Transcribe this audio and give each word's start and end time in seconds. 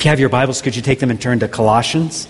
If 0.00 0.06
you 0.06 0.08
have 0.12 0.20
your 0.20 0.30
Bibles, 0.30 0.62
could 0.62 0.74
you 0.74 0.80
take 0.80 0.98
them 0.98 1.10
and 1.10 1.20
turn 1.20 1.40
to 1.40 1.48
Colossians 1.48 2.26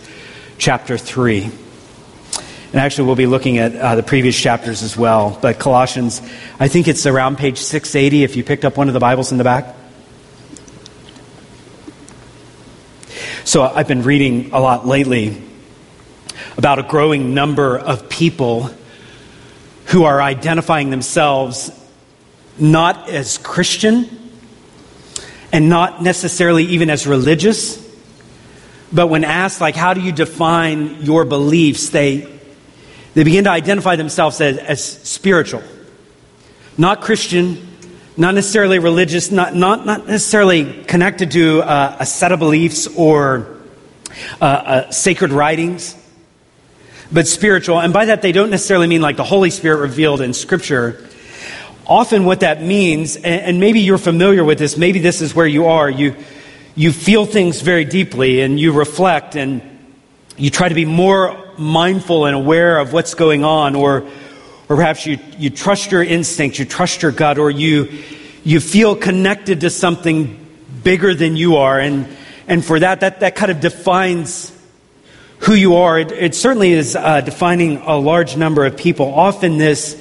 chapter 0.58 0.98
3? 0.98 1.44
And 1.44 2.74
actually, 2.74 3.06
we'll 3.06 3.14
be 3.14 3.26
looking 3.26 3.58
at 3.58 3.76
uh, 3.76 3.94
the 3.94 4.02
previous 4.02 4.36
chapters 4.36 4.82
as 4.82 4.96
well. 4.96 5.38
But 5.40 5.60
Colossians, 5.60 6.20
I 6.58 6.66
think 6.66 6.88
it's 6.88 7.06
around 7.06 7.38
page 7.38 7.58
680 7.58 8.24
if 8.24 8.34
you 8.34 8.42
picked 8.42 8.64
up 8.64 8.76
one 8.76 8.88
of 8.88 8.94
the 8.94 8.98
Bibles 8.98 9.30
in 9.30 9.38
the 9.38 9.44
back. 9.44 9.76
So 13.44 13.62
I've 13.62 13.86
been 13.86 14.02
reading 14.02 14.50
a 14.52 14.58
lot 14.58 14.84
lately 14.84 15.40
about 16.56 16.80
a 16.80 16.82
growing 16.82 17.34
number 17.34 17.78
of 17.78 18.08
people 18.08 18.68
who 19.84 20.02
are 20.02 20.20
identifying 20.20 20.90
themselves 20.90 21.70
not 22.58 23.08
as 23.08 23.38
Christian 23.38 24.29
and 25.52 25.68
not 25.68 26.02
necessarily 26.02 26.64
even 26.64 26.90
as 26.90 27.06
religious, 27.06 27.78
but 28.92 29.06
when 29.06 29.24
asked, 29.24 29.60
like, 29.60 29.76
how 29.76 29.94
do 29.94 30.00
you 30.00 30.12
define 30.12 31.02
your 31.02 31.24
beliefs, 31.24 31.90
they, 31.90 32.26
they 33.14 33.24
begin 33.24 33.44
to 33.44 33.50
identify 33.50 33.96
themselves 33.96 34.40
as, 34.40 34.58
as 34.58 34.82
spiritual, 34.84 35.62
not 36.76 37.00
Christian, 37.00 37.68
not 38.16 38.34
necessarily 38.34 38.78
religious, 38.78 39.30
not, 39.30 39.54
not, 39.54 39.86
not 39.86 40.06
necessarily 40.06 40.84
connected 40.84 41.30
to 41.32 41.62
uh, 41.62 41.96
a 42.00 42.06
set 42.06 42.32
of 42.32 42.38
beliefs 42.38 42.86
or 42.96 43.60
uh, 44.40 44.44
uh, 44.44 44.90
sacred 44.90 45.32
writings, 45.32 45.96
but 47.12 47.26
spiritual. 47.26 47.80
And 47.80 47.92
by 47.92 48.06
that, 48.06 48.22
they 48.22 48.32
don't 48.32 48.50
necessarily 48.50 48.86
mean 48.86 49.00
like 49.00 49.16
the 49.16 49.24
Holy 49.24 49.50
Spirit 49.50 49.78
revealed 49.78 50.20
in 50.20 50.34
Scripture. 50.34 51.08
Often, 51.90 52.24
what 52.24 52.38
that 52.40 52.62
means, 52.62 53.16
and, 53.16 53.58
maybe 53.58 53.80
you're 53.80 53.98
familiar 53.98 54.44
with 54.44 54.60
this, 54.60 54.76
maybe 54.76 55.00
this 55.00 55.20
is 55.20 55.34
where 55.34 55.46
you 55.46 55.66
are, 55.66 55.90
you, 55.90 56.14
you 56.76 56.92
feel 56.92 57.26
things 57.26 57.62
very 57.62 57.84
deeply 57.84 58.42
and 58.42 58.60
you 58.60 58.70
reflect 58.70 59.34
and 59.34 59.60
you 60.36 60.50
try 60.50 60.68
to 60.68 60.74
be 60.76 60.84
more 60.84 61.52
mindful 61.58 62.26
and 62.26 62.36
aware 62.36 62.78
of 62.78 62.92
what's 62.92 63.14
going 63.14 63.42
on, 63.42 63.74
or, 63.74 64.02
or 64.68 64.76
perhaps 64.76 65.04
you, 65.04 65.18
you 65.36 65.50
trust 65.50 65.90
your 65.90 66.04
instinct, 66.04 66.60
you 66.60 66.64
trust 66.64 67.02
your 67.02 67.10
gut, 67.10 67.38
or 67.38 67.50
you, 67.50 67.88
you 68.44 68.60
feel 68.60 68.94
connected 68.94 69.62
to 69.62 69.68
something 69.68 70.46
bigger 70.84 71.12
than 71.12 71.34
you 71.34 71.56
are. 71.56 71.80
And, 71.80 72.06
and 72.46 72.64
for 72.64 72.78
that, 72.78 73.00
that, 73.00 73.18
that 73.18 73.34
kind 73.34 73.50
of 73.50 73.58
defines 73.58 74.56
who 75.40 75.54
you 75.54 75.74
are. 75.74 75.98
It, 75.98 76.12
it 76.12 76.34
certainly 76.36 76.70
is 76.70 76.94
uh, 76.94 77.20
defining 77.22 77.78
a 77.78 77.96
large 77.96 78.36
number 78.36 78.64
of 78.64 78.76
people. 78.76 79.12
Often, 79.12 79.58
this 79.58 80.00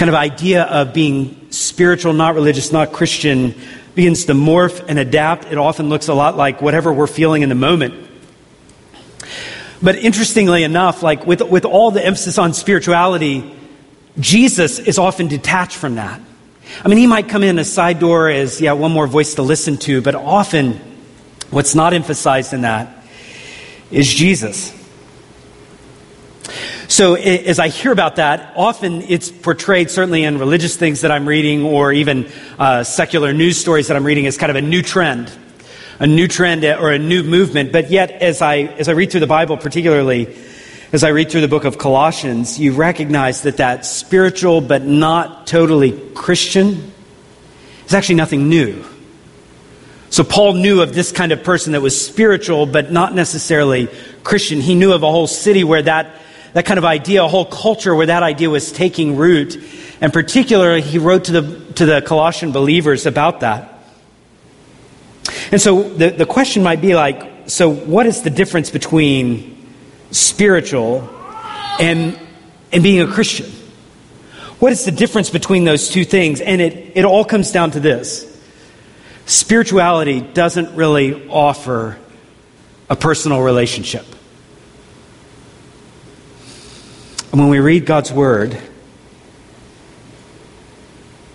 kind 0.00 0.08
of 0.08 0.14
idea 0.14 0.62
of 0.62 0.94
being 0.94 1.52
spiritual, 1.52 2.14
not 2.14 2.34
religious, 2.34 2.72
not 2.72 2.90
Christian, 2.90 3.54
begins 3.94 4.24
to 4.24 4.32
morph 4.32 4.82
and 4.88 4.98
adapt. 4.98 5.44
It 5.44 5.58
often 5.58 5.90
looks 5.90 6.08
a 6.08 6.14
lot 6.14 6.38
like 6.38 6.62
whatever 6.62 6.90
we're 6.90 7.06
feeling 7.06 7.42
in 7.42 7.50
the 7.50 7.54
moment. 7.54 7.92
But 9.82 9.96
interestingly 9.96 10.64
enough, 10.64 11.02
like 11.02 11.26
with, 11.26 11.42
with 11.42 11.66
all 11.66 11.90
the 11.90 12.02
emphasis 12.02 12.38
on 12.38 12.54
spirituality, 12.54 13.54
Jesus 14.18 14.78
is 14.78 14.98
often 14.98 15.28
detached 15.28 15.76
from 15.76 15.96
that. 15.96 16.18
I 16.82 16.88
mean, 16.88 16.96
he 16.96 17.06
might 17.06 17.28
come 17.28 17.42
in 17.42 17.58
a 17.58 17.64
side 17.66 17.98
door 17.98 18.30
as, 18.30 18.58
yeah, 18.58 18.72
one 18.72 18.92
more 18.92 19.06
voice 19.06 19.34
to 19.34 19.42
listen 19.42 19.76
to, 19.80 20.00
but 20.00 20.14
often 20.14 20.80
what's 21.50 21.74
not 21.74 21.92
emphasized 21.92 22.54
in 22.54 22.62
that 22.62 23.04
is 23.90 24.08
Jesus. 24.08 24.72
So, 26.90 27.14
as 27.14 27.60
I 27.60 27.68
hear 27.68 27.92
about 27.92 28.16
that, 28.16 28.52
often 28.56 29.02
it's 29.02 29.30
portrayed, 29.30 29.92
certainly 29.92 30.24
in 30.24 30.38
religious 30.38 30.76
things 30.76 31.02
that 31.02 31.12
I'm 31.12 31.24
reading 31.24 31.62
or 31.62 31.92
even 31.92 32.28
uh, 32.58 32.82
secular 32.82 33.32
news 33.32 33.60
stories 33.60 33.86
that 33.86 33.96
I'm 33.96 34.02
reading, 34.02 34.26
as 34.26 34.36
kind 34.36 34.50
of 34.50 34.56
a 34.56 34.60
new 34.60 34.82
trend, 34.82 35.30
a 36.00 36.08
new 36.08 36.26
trend 36.26 36.64
or 36.64 36.90
a 36.90 36.98
new 36.98 37.22
movement. 37.22 37.70
But 37.70 37.92
yet, 37.92 38.10
as 38.10 38.42
I, 38.42 38.56
as 38.56 38.88
I 38.88 38.92
read 38.92 39.12
through 39.12 39.20
the 39.20 39.28
Bible, 39.28 39.56
particularly 39.56 40.36
as 40.92 41.04
I 41.04 41.10
read 41.10 41.30
through 41.30 41.42
the 41.42 41.48
book 41.48 41.64
of 41.64 41.78
Colossians, 41.78 42.58
you 42.58 42.72
recognize 42.72 43.42
that 43.42 43.58
that 43.58 43.86
spiritual 43.86 44.60
but 44.60 44.84
not 44.84 45.46
totally 45.46 45.92
Christian 46.16 46.92
is 47.86 47.94
actually 47.94 48.16
nothing 48.16 48.48
new. 48.48 48.84
So 50.10 50.24
Paul 50.24 50.54
knew 50.54 50.82
of 50.82 50.92
this 50.92 51.12
kind 51.12 51.30
of 51.30 51.44
person 51.44 51.74
that 51.74 51.82
was 51.82 52.04
spiritual 52.04 52.66
but 52.66 52.90
not 52.90 53.14
necessarily 53.14 53.88
Christian. 54.24 54.60
He 54.60 54.74
knew 54.74 54.92
of 54.92 55.04
a 55.04 55.10
whole 55.10 55.28
city 55.28 55.62
where 55.62 55.82
that, 55.82 56.16
that 56.52 56.66
kind 56.66 56.78
of 56.78 56.84
idea, 56.84 57.24
a 57.24 57.28
whole 57.28 57.44
culture 57.44 57.94
where 57.94 58.06
that 58.06 58.22
idea 58.22 58.50
was 58.50 58.72
taking 58.72 59.16
root. 59.16 59.56
And 60.00 60.12
particularly, 60.12 60.82
he 60.82 60.98
wrote 60.98 61.24
to 61.24 61.40
the, 61.40 61.72
to 61.74 61.86
the 61.86 62.02
Colossian 62.02 62.52
believers 62.52 63.06
about 63.06 63.40
that. 63.40 63.78
And 65.52 65.60
so 65.60 65.82
the, 65.82 66.10
the 66.10 66.26
question 66.26 66.62
might 66.62 66.80
be 66.80 66.94
like, 66.94 67.48
so 67.50 67.72
what 67.72 68.06
is 68.06 68.22
the 68.22 68.30
difference 68.30 68.70
between 68.70 69.66
spiritual 70.10 71.08
and, 71.78 72.18
and 72.72 72.82
being 72.82 73.00
a 73.00 73.06
Christian? 73.06 73.50
What 74.58 74.72
is 74.72 74.84
the 74.84 74.90
difference 74.90 75.30
between 75.30 75.64
those 75.64 75.88
two 75.88 76.04
things? 76.04 76.40
And 76.40 76.60
it, 76.60 76.92
it 76.96 77.04
all 77.04 77.24
comes 77.24 77.52
down 77.52 77.72
to 77.72 77.80
this 77.80 78.26
spirituality 79.26 80.20
doesn't 80.20 80.74
really 80.74 81.28
offer 81.28 81.96
a 82.88 82.96
personal 82.96 83.40
relationship. 83.40 84.04
And 87.32 87.40
when 87.40 87.48
we 87.48 87.60
read 87.60 87.86
God's 87.86 88.12
Word, 88.12 88.54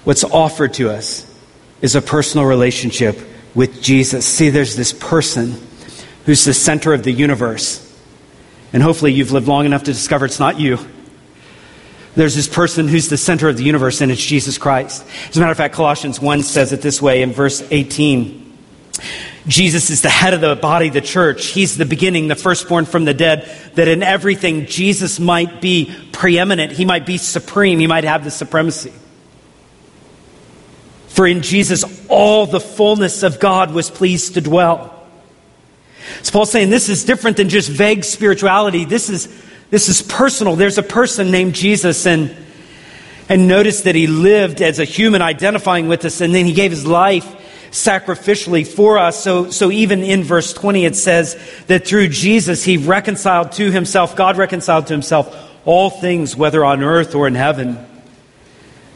what's 0.03 0.23
offered 0.23 0.73
to 0.75 0.89
us 0.89 1.31
is 1.81 1.95
a 1.95 2.01
personal 2.01 2.45
relationship 2.45 3.17
with 3.53 3.81
Jesus. 3.81 4.25
See, 4.25 4.49
there's 4.49 4.75
this 4.75 4.91
person 4.91 5.55
who's 6.25 6.43
the 6.43 6.53
center 6.53 6.93
of 6.93 7.03
the 7.03 7.11
universe. 7.11 7.81
And 8.73 8.83
hopefully 8.83 9.13
you've 9.13 9.31
lived 9.31 9.47
long 9.47 9.65
enough 9.65 9.83
to 9.83 9.93
discover 9.93 10.25
it's 10.25 10.39
not 10.39 10.59
you. 10.59 10.79
There's 12.15 12.35
this 12.35 12.47
person 12.47 12.87
who's 12.87 13.09
the 13.09 13.17
center 13.17 13.49
of 13.49 13.57
the 13.57 13.63
universe, 13.63 14.01
and 14.01 14.11
it's 14.11 14.23
Jesus 14.23 14.57
Christ. 14.57 15.05
As 15.29 15.37
a 15.37 15.39
matter 15.39 15.51
of 15.51 15.57
fact, 15.57 15.75
Colossians 15.75 16.19
1 16.19 16.43
says 16.43 16.71
it 16.73 16.81
this 16.81 17.01
way 17.01 17.21
in 17.21 17.31
verse 17.33 17.61
18. 17.71 18.57
Jesus 19.47 19.91
is 19.91 20.01
the 20.01 20.09
head 20.09 20.33
of 20.33 20.41
the 20.41 20.55
body, 20.55 20.89
the 20.89 21.01
church. 21.01 21.47
He's 21.47 21.77
the 21.77 21.85
beginning, 21.85 22.27
the 22.27 22.35
firstborn 22.35 22.85
from 22.85 23.05
the 23.05 23.13
dead, 23.13 23.47
that 23.75 23.87
in 23.87 24.01
everything 24.01 24.65
Jesus 24.65 25.19
might 25.19 25.61
be 25.61 25.95
preeminent. 26.11 26.71
He 26.71 26.85
might 26.85 27.05
be 27.05 27.17
supreme. 27.17 27.79
He 27.79 27.85
might 27.85 28.05
have 28.05 28.23
the 28.23 28.31
supremacy. 28.31 28.91
For 31.09 31.27
in 31.27 31.43
Jesus, 31.43 31.83
all 32.09 32.47
the 32.47 32.59
fullness 32.59 33.21
of 33.23 33.39
God 33.39 33.71
was 33.71 33.91
pleased 33.91 34.33
to 34.33 34.41
dwell. 34.41 34.91
So 36.23 36.31
Paul's 36.31 36.51
saying 36.51 36.71
this 36.71 36.89
is 36.89 37.05
different 37.05 37.37
than 37.37 37.49
just 37.49 37.69
vague 37.69 38.03
spirituality. 38.03 38.83
This 38.83 39.09
is, 39.09 39.43
this 39.69 39.89
is 39.89 40.01
personal. 40.01 40.55
There's 40.55 40.77
a 40.77 40.83
person 40.83 41.29
named 41.29 41.53
Jesus, 41.53 42.05
and, 42.07 42.35
and 43.29 43.47
notice 43.47 43.83
that 43.83 43.95
he 43.95 44.07
lived 44.07 44.61
as 44.61 44.79
a 44.79 44.85
human 44.85 45.21
identifying 45.21 45.87
with 45.87 46.03
us, 46.03 46.19
and 46.19 46.33
then 46.33 46.45
he 46.45 46.53
gave 46.53 46.71
his 46.71 46.85
life 46.85 47.43
sacrificially 47.75 48.65
for 48.65 48.97
us. 48.97 49.21
So, 49.21 49.51
so 49.51 49.69
even 49.69 50.01
in 50.01 50.23
verse 50.23 50.53
20, 50.53 50.85
it 50.85 50.95
says 50.95 51.37
that 51.67 51.85
through 51.85 52.07
Jesus, 52.07 52.63
he 52.63 52.77
reconciled 52.77 53.51
to 53.53 53.69
himself, 53.69 54.15
God 54.15 54.37
reconciled 54.37 54.87
to 54.87 54.93
himself 54.93 55.35
all 55.65 55.89
things, 55.89 56.35
whether 56.37 56.63
on 56.63 56.83
earth 56.83 57.15
or 57.15 57.27
in 57.27 57.35
heaven, 57.35 57.85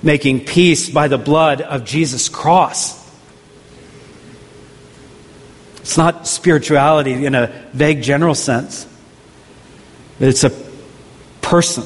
making 0.01 0.45
peace 0.45 0.89
by 0.89 1.09
the 1.09 1.18
blood 1.18 1.62
of 1.62 1.84
Jesus' 1.84 2.29
cross. 2.29 2.97
It's 5.81 5.97
not 5.97 6.25
spirituality 6.25 7.25
in 7.25 7.35
a 7.35 7.47
vague 7.73 8.01
general 8.01 8.35
sense, 8.35 8.88
it's 10.19 10.44
a 10.45 10.51
person. 11.41 11.84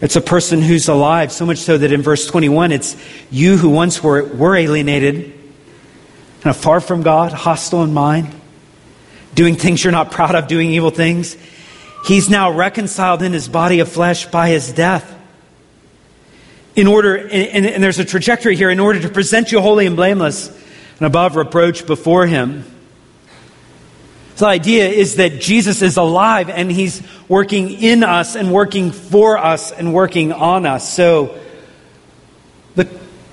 It's 0.00 0.14
a 0.14 0.20
person 0.20 0.62
who's 0.62 0.86
alive, 0.86 1.32
so 1.32 1.44
much 1.44 1.58
so 1.58 1.76
that 1.76 1.90
in 1.90 2.02
verse 2.02 2.24
21, 2.26 2.70
it's 2.70 2.96
you 3.32 3.56
who 3.56 3.68
once 3.68 4.00
were, 4.00 4.22
were 4.22 4.54
alienated 4.54 5.37
kind 6.40 6.54
of 6.54 6.56
far 6.56 6.80
from 6.80 7.02
God, 7.02 7.32
hostile 7.32 7.82
in 7.82 7.92
mind, 7.92 8.28
doing 9.34 9.56
things 9.56 9.82
you're 9.82 9.92
not 9.92 10.10
proud 10.10 10.34
of, 10.34 10.46
doing 10.46 10.70
evil 10.70 10.90
things. 10.90 11.36
He's 12.04 12.30
now 12.30 12.52
reconciled 12.52 13.22
in 13.22 13.32
his 13.32 13.48
body 13.48 13.80
of 13.80 13.88
flesh 13.88 14.26
by 14.26 14.50
his 14.50 14.72
death. 14.72 15.16
In 16.76 16.86
order, 16.86 17.16
and, 17.16 17.66
and 17.66 17.82
there's 17.82 17.98
a 17.98 18.04
trajectory 18.04 18.54
here, 18.54 18.70
in 18.70 18.78
order 18.78 19.00
to 19.00 19.08
present 19.08 19.50
you 19.50 19.60
holy 19.60 19.86
and 19.86 19.96
blameless 19.96 20.48
and 20.98 21.06
above 21.06 21.34
reproach 21.34 21.86
before 21.86 22.26
him. 22.26 22.64
So 24.36 24.44
the 24.44 24.50
idea 24.50 24.88
is 24.88 25.16
that 25.16 25.40
Jesus 25.40 25.82
is 25.82 25.96
alive 25.96 26.48
and 26.48 26.70
he's 26.70 27.02
working 27.28 27.70
in 27.70 28.04
us 28.04 28.36
and 28.36 28.52
working 28.52 28.92
for 28.92 29.36
us 29.36 29.72
and 29.72 29.92
working 29.92 30.32
on 30.32 30.64
us. 30.64 30.92
So, 30.94 31.36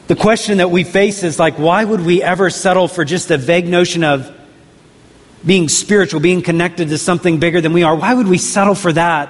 the 0.08 0.16
question 0.16 0.60
that 0.60 0.70
we 0.70 0.84
face 0.84 1.24
is 1.24 1.40
like, 1.40 1.58
why 1.58 1.84
would 1.84 2.02
we 2.02 2.22
ever 2.22 2.50
settle 2.50 2.88
for 2.88 3.04
just 3.04 3.32
a 3.32 3.38
vague 3.38 3.68
notion 3.68 4.04
of 4.04 4.32
being 5.46 5.68
spiritual, 5.70 6.20
being 6.20 6.42
connected 6.42 6.90
to 6.90 6.98
something 6.98 7.40
bigger 7.40 7.62
than 7.62 7.74
we 7.74 7.84
are? 7.84 7.96
Why 7.96 8.14
would 8.14 8.28
we 8.28 8.38
settle 8.38 8.76
for 8.76 8.94
that 8.94 9.30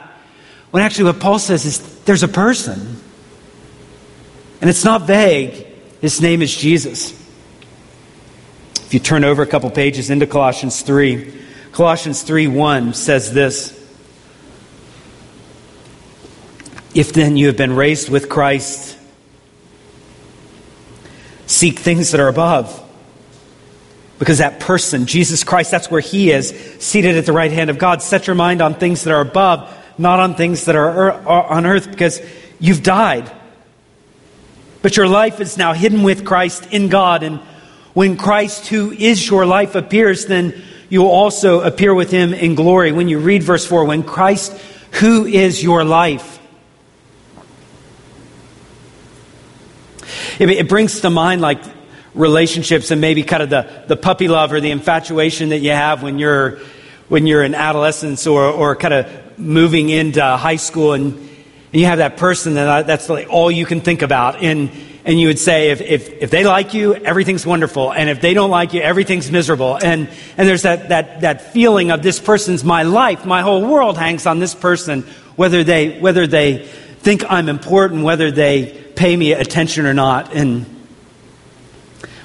when 0.71 0.83
actually 0.83 1.05
what 1.05 1.19
Paul 1.19 1.39
says 1.39 1.65
is 1.65 2.03
there's 2.03 2.23
a 2.23 2.27
person? 2.27 3.01
And 4.59 4.69
it's 4.69 4.83
not 4.83 5.03
vague. 5.03 5.65
His 6.01 6.21
name 6.21 6.41
is 6.41 6.55
Jesus. 6.55 7.11
If 8.85 8.93
you 8.93 8.99
turn 8.99 9.23
over 9.23 9.41
a 9.41 9.47
couple 9.47 9.69
pages 9.71 10.09
into 10.09 10.27
Colossians 10.27 10.81
3, 10.81 11.33
Colossians 11.71 12.21
3 12.21 12.47
1 12.47 12.93
says 12.93 13.33
this 13.33 13.71
If 16.93 17.13
then 17.13 17.37
you 17.37 17.47
have 17.47 17.57
been 17.57 17.75
raised 17.75 18.09
with 18.09 18.29
Christ, 18.29 18.97
seek 21.47 21.79
things 21.79 22.11
that 22.11 22.19
are 22.19 22.27
above. 22.27 22.81
Because 24.17 24.37
that 24.37 24.59
person, 24.59 25.05
Jesus 25.05 25.43
Christ, 25.43 25.71
that's 25.71 25.91
where 25.91 26.01
he 26.01 26.31
is, 26.31 26.49
seated 26.79 27.17
at 27.17 27.25
the 27.25 27.33
right 27.33 27.51
hand 27.51 27.69
of 27.69 27.77
God. 27.77 28.01
Set 28.01 28.27
your 28.27 28.35
mind 28.35 28.61
on 28.61 28.75
things 28.75 29.03
that 29.03 29.13
are 29.13 29.21
above, 29.21 29.71
not 29.97 30.19
on 30.19 30.35
things 30.35 30.65
that 30.65 30.75
er, 30.75 31.11
are 31.11 31.43
on 31.47 31.65
earth, 31.65 31.89
because 31.91 32.21
you've 32.59 32.81
died. 32.81 33.29
But 34.81 34.95
your 34.95 35.07
life 35.07 35.41
is 35.41 35.57
now 35.57 35.73
hidden 35.73 36.03
with 36.03 36.25
Christ 36.25 36.67
in 36.71 36.89
God. 36.89 37.23
And 37.23 37.39
when 37.93 38.17
Christ, 38.17 38.67
who 38.67 38.91
is 38.91 39.27
your 39.27 39.45
life, 39.45 39.75
appears, 39.75 40.27
then 40.27 40.61
you 40.89 41.01
will 41.01 41.11
also 41.11 41.61
appear 41.61 41.93
with 41.93 42.11
him 42.11 42.33
in 42.33 42.55
glory. 42.55 42.91
When 42.91 43.09
you 43.09 43.19
read 43.19 43.43
verse 43.43 43.65
4, 43.65 43.85
when 43.85 44.03
Christ, 44.03 44.53
who 44.91 45.25
is 45.25 45.61
your 45.63 45.83
life, 45.83 46.39
it, 50.39 50.49
it 50.49 50.69
brings 50.69 51.01
to 51.01 51.09
mind 51.09 51.41
like 51.41 51.59
relationships 52.13 52.91
and 52.91 53.01
maybe 53.01 53.23
kind 53.23 53.43
of 53.43 53.49
the, 53.49 53.83
the 53.87 53.97
puppy 53.97 54.27
love 54.27 54.51
or 54.53 54.61
the 54.61 54.71
infatuation 54.71 55.49
that 55.49 55.59
you 55.59 55.71
have 55.71 56.01
when 56.01 56.17
you're 56.17 56.59
when 57.07 57.27
you're 57.27 57.43
in 57.43 57.53
adolescence 57.53 58.25
or, 58.25 58.45
or 58.45 58.75
kind 58.75 58.93
of 58.93 59.37
moving 59.37 59.89
into 59.89 60.23
high 60.23 60.55
school 60.55 60.93
and, 60.93 61.13
and 61.13 61.81
you 61.81 61.85
have 61.85 61.99
that 61.99 62.17
person 62.17 62.55
that 62.55 62.67
uh, 62.67 62.81
that's 62.83 63.09
like 63.09 63.27
all 63.29 63.51
you 63.51 63.65
can 63.65 63.81
think 63.81 64.01
about. 64.01 64.41
And 64.41 64.71
and 65.03 65.19
you 65.19 65.27
would 65.27 65.37
say 65.37 65.69
if, 65.69 65.81
if, 65.81 66.09
if 66.09 66.31
they 66.31 66.43
like 66.43 66.73
you 66.73 66.95
everything's 66.95 67.45
wonderful. 67.45 67.93
And 67.93 68.09
if 68.09 68.21
they 68.21 68.33
don't 68.33 68.49
like 68.49 68.73
you 68.73 68.81
everything's 68.81 69.29
miserable. 69.29 69.75
And 69.75 70.09
and 70.37 70.47
there's 70.47 70.63
that, 70.63 70.89
that 70.89 71.21
that 71.21 71.53
feeling 71.53 71.91
of 71.91 72.01
this 72.01 72.19
person's 72.19 72.63
my 72.63 72.83
life 72.83 73.25
my 73.25 73.41
whole 73.41 73.61
world 73.61 73.97
hangs 73.97 74.25
on 74.25 74.39
this 74.39 74.55
person 74.55 75.03
whether 75.35 75.63
they 75.63 75.99
whether 75.99 76.25
they 76.25 76.65
think 76.99 77.23
i'm 77.29 77.49
important 77.49 78.03
whether 78.03 78.31
they 78.31 78.84
pay 78.95 79.15
me 79.15 79.33
attention 79.33 79.85
or 79.85 79.93
not 79.93 80.33
and 80.33 80.65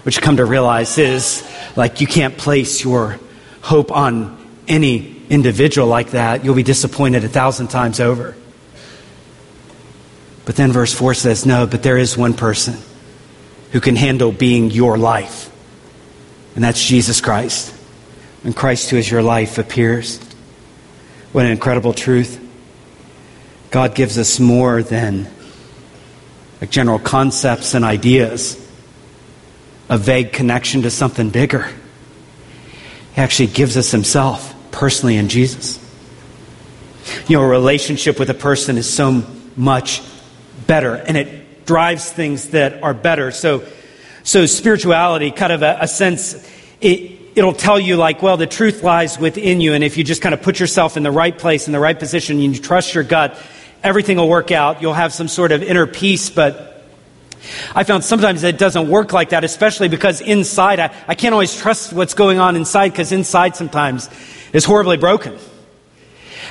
what 0.03 0.17
you 0.17 0.23
come 0.23 0.39
to 0.39 0.47
realize 0.47 0.97
is 0.97 1.47
like 1.77 2.01
you 2.01 2.07
can't 2.07 2.39
place 2.39 2.83
your 2.83 3.19
hope 3.61 3.93
on 3.93 4.37
any 4.67 5.17
individual 5.29 5.87
like 5.87 6.11
that. 6.13 6.45
You'll 6.45 6.55
be 6.55 6.63
disappointed 6.63 7.25
a 7.25 7.29
thousand 7.29 7.69
times 7.69 8.01
over. 8.01 8.35
But 10.47 10.57
then 10.57 10.73
verse 10.73 10.93
4 10.93 11.15
says, 11.15 11.45
No, 11.45 11.67
but 11.67 11.83
there 11.83 11.99
is 11.99 12.17
one 12.17 12.35
person 12.35 12.79
who 13.73 13.81
can 13.81 13.95
handle 13.95 14.33
being 14.33 14.71
your 14.71 14.97
life, 14.97 15.53
and 16.55 16.65
that's 16.65 16.85
Jesus 16.85 17.21
Christ. 17.21 17.75
And 18.43 18.57
Christ, 18.57 18.89
who 18.91 18.97
is 18.97 19.09
your 19.11 19.23
life, 19.23 19.59
appears. 19.59 20.19
What 21.33 21.45
an 21.45 21.53
incredible 21.53 21.93
truth. 21.93 22.45
God 23.71 23.95
gives 23.95 24.17
us 24.19 24.41
more 24.41 24.83
than 24.83 25.29
like 26.61 26.71
general 26.71 26.99
concepts 26.99 27.75
and 27.75 27.85
ideas 27.85 28.57
a 29.89 29.99
vague 29.99 30.33
connection 30.33 30.83
to 30.83 30.91
something 30.91 31.31
bigger. 31.31 31.69
He 33.15 33.21
actually 33.21 33.49
gives 33.49 33.77
us 33.77 33.91
himself 33.91 34.55
personally 34.71 35.17
in 35.17 35.29
Jesus. 35.29 35.79
You 37.27 37.37
know, 37.39 37.43
a 37.43 37.49
relationship 37.49 38.19
with 38.19 38.31
a 38.31 38.35
person 38.35 38.79
is 38.79 38.89
so 38.89 39.25
much 39.57 40.01
better, 40.67 40.95
and 40.95 41.17
it 41.17 41.67
drives 41.67 42.11
things 42.11 42.51
that 42.51 42.85
are 42.85 42.95
better. 42.95 43.33
So, 43.33 43.65
so 44.23 44.47
spirituality, 44.47 45.33
kind 45.33 45.53
of 45.53 45.63
a, 45.63 45.79
a 45.81 45.89
sense, 45.89 46.49
it, 46.81 47.19
it'll 47.35 47.53
tell 47.53 47.81
you 47.81 47.97
like, 47.97 48.23
well, 48.23 48.37
the 48.37 48.47
truth 48.47 48.85
lies 48.85 49.19
within 49.19 49.61
you, 49.61 49.75
and 49.75 49.83
if 49.83 49.97
you 49.97 50.05
just 50.05 50.23
kind 50.23 50.35
of 50.35 50.43
put 50.43 50.61
yourself 50.61 50.97
in 50.97 51.03
the 51.03 51.11
right 51.11 51.37
place, 51.37 51.67
in 51.67 51.73
the 51.73 51.81
right 51.81 51.99
position, 51.99 52.39
and 52.41 52.55
you 52.55 52.63
trust 52.63 52.95
your 52.95 53.03
gut, 53.03 53.37
everything 53.83 54.17
will 54.17 54.29
work 54.29 54.51
out. 54.51 54.83
You'll 54.83 54.95
have 54.95 55.13
some 55.13 55.29
sort 55.29 55.53
of 55.53 55.63
inner 55.63 55.87
peace, 55.87 56.31
but 56.31 56.87
I 57.75 57.85
found 57.85 58.05
sometimes 58.05 58.43
it 58.45 58.59
doesn't 58.59 58.89
work 58.89 59.13
like 59.13 59.31
that, 59.31 59.45
especially 59.45 59.89
because 59.89 60.21
inside, 60.21 60.79
I, 60.81 60.95
I 61.09 61.15
can't 61.15 61.33
always 61.33 61.57
trust 61.57 61.93
what's 61.93 62.15
going 62.15 62.39
on 62.39 62.57
inside 62.57 62.91
because 62.91 63.13
inside 63.13 63.57
sometimes 63.57 64.11
is 64.53 64.65
horribly 64.65 64.97
broken. 64.97 65.39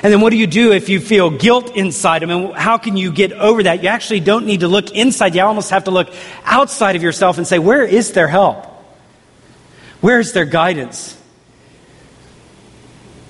And 0.02 0.12
then 0.12 0.20
what 0.20 0.30
do 0.30 0.36
you 0.36 0.46
do 0.46 0.72
if 0.72 0.88
you 0.88 0.98
feel 0.98 1.30
guilt 1.30 1.76
inside? 1.76 2.22
I 2.22 2.26
mean, 2.26 2.52
how 2.52 2.78
can 2.78 2.96
you 2.96 3.12
get 3.12 3.32
over 3.32 3.64
that? 3.64 3.82
You 3.82 3.90
actually 3.90 4.20
don't 4.20 4.46
need 4.46 4.60
to 4.60 4.68
look 4.68 4.92
inside. 4.92 5.34
You 5.34 5.42
almost 5.42 5.70
have 5.70 5.84
to 5.84 5.90
look 5.90 6.10
outside 6.44 6.96
of 6.96 7.02
yourself 7.02 7.36
and 7.36 7.46
say, 7.46 7.58
where 7.58 7.84
is 7.84 8.12
there 8.12 8.28
help? 8.28 8.64
Where 10.00 10.18
is 10.18 10.32
there 10.32 10.46
guidance? 10.46 11.18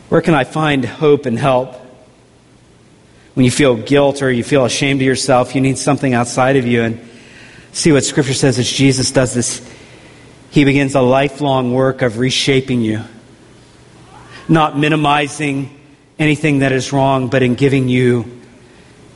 Where 0.09 0.23
can 0.23 0.35
I 0.35 0.45
find 0.45 0.85
hope 0.85 1.27
and 1.27 1.39
help? 1.39 1.75
When 3.35 3.45
you 3.45 3.51
feel 3.51 3.77
guilt 3.77 4.23
or 4.23 4.31
you 4.31 4.43
feel 4.43 4.65
ashamed 4.65 5.01
of 5.01 5.07
yourself, 5.07 5.55
you 5.55 5.61
need 5.61 5.79
something 5.79 6.15
outside 6.15 6.57
of 6.57 6.67
you. 6.67 6.83
And 6.83 7.01
See 7.73 7.93
what 7.93 8.05
Scripture 8.05 8.35
says 8.35 8.59
as 8.59 8.71
Jesus 8.71 9.11
does 9.11 9.35
this. 9.35 9.67
He 10.51 10.65
begins 10.65 10.95
a 10.95 11.01
lifelong 11.01 11.73
work 11.73 12.03
of 12.03 12.19
reshaping 12.19 12.81
you, 12.81 13.03
not 14.49 14.77
minimizing 14.77 15.79
anything 16.19 16.61
that 16.61 16.73
is 16.73 16.93
wrong, 16.93 17.29
but 17.29 17.43
in 17.43 17.55
giving 17.55 17.89
you 17.89 18.41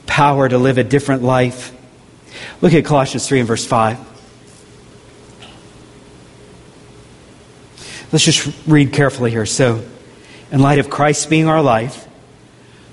power 0.07 0.49
to 0.49 0.59
live 0.59 0.79
a 0.79 0.85
different 0.85 1.23
life. 1.23 1.73
Look 2.61 2.73
at 2.73 2.85
Colossians 2.85 3.27
3 3.27 3.41
and 3.41 3.49
verse 3.49 3.67
5. 3.67 3.99
Let's 8.13 8.25
just 8.25 8.53
read 8.69 8.93
carefully 8.93 9.33
here. 9.33 9.47
So, 9.47 9.85
in 10.53 10.61
light 10.61 10.79
of 10.79 10.89
Christ 10.89 11.29
being 11.29 11.49
our 11.49 11.63
life, 11.63 12.07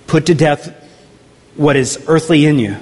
put 0.08 0.26
to 0.26 0.34
death 0.34 0.76
what 1.56 1.76
is 1.76 2.04
earthly 2.08 2.46
in 2.46 2.60
you 2.60 2.78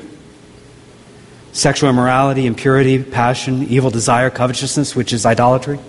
sexual 1.52 1.90
immorality, 1.90 2.46
impurity, 2.46 3.02
passion, 3.04 3.64
evil 3.64 3.90
desire, 3.90 4.30
covetousness, 4.30 4.96
which 4.96 5.12
is 5.12 5.26
idolatry. 5.26 5.80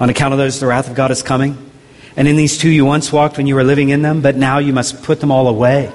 On 0.00 0.10
account 0.10 0.34
of 0.34 0.38
those, 0.38 0.58
the 0.58 0.66
wrath 0.66 0.88
of 0.88 0.94
God 0.94 1.10
is 1.10 1.22
coming. 1.22 1.70
And 2.16 2.26
in 2.26 2.36
these 2.36 2.58
two 2.58 2.68
you 2.68 2.84
once 2.84 3.12
walked 3.12 3.36
when 3.36 3.46
you 3.46 3.54
were 3.54 3.64
living 3.64 3.90
in 3.90 4.02
them, 4.02 4.20
but 4.20 4.36
now 4.36 4.58
you 4.58 4.72
must 4.72 5.02
put 5.04 5.20
them 5.20 5.30
all 5.30 5.48
away 5.48 5.92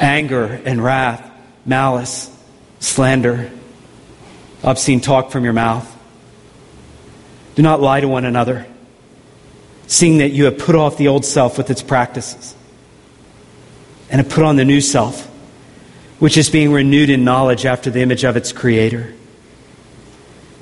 anger 0.00 0.60
and 0.64 0.82
wrath, 0.82 1.30
malice, 1.64 2.34
slander, 2.80 3.52
obscene 4.64 5.00
talk 5.00 5.30
from 5.30 5.44
your 5.44 5.52
mouth. 5.52 5.88
Do 7.54 7.62
not 7.62 7.80
lie 7.80 8.00
to 8.00 8.08
one 8.08 8.24
another, 8.24 8.66
seeing 9.86 10.18
that 10.18 10.30
you 10.30 10.46
have 10.46 10.58
put 10.58 10.74
off 10.74 10.96
the 10.96 11.06
old 11.06 11.24
self 11.24 11.58
with 11.58 11.70
its 11.70 11.82
practices 11.82 12.56
and 14.12 14.20
have 14.20 14.30
put 14.30 14.44
on 14.44 14.54
the 14.54 14.64
new 14.64 14.80
self 14.80 15.30
which 16.22 16.36
is 16.36 16.48
being 16.48 16.70
renewed 16.70 17.10
in 17.10 17.24
knowledge 17.24 17.66
after 17.66 17.90
the 17.90 17.98
image 17.98 18.22
of 18.22 18.36
its 18.36 18.52
creator. 18.52 19.12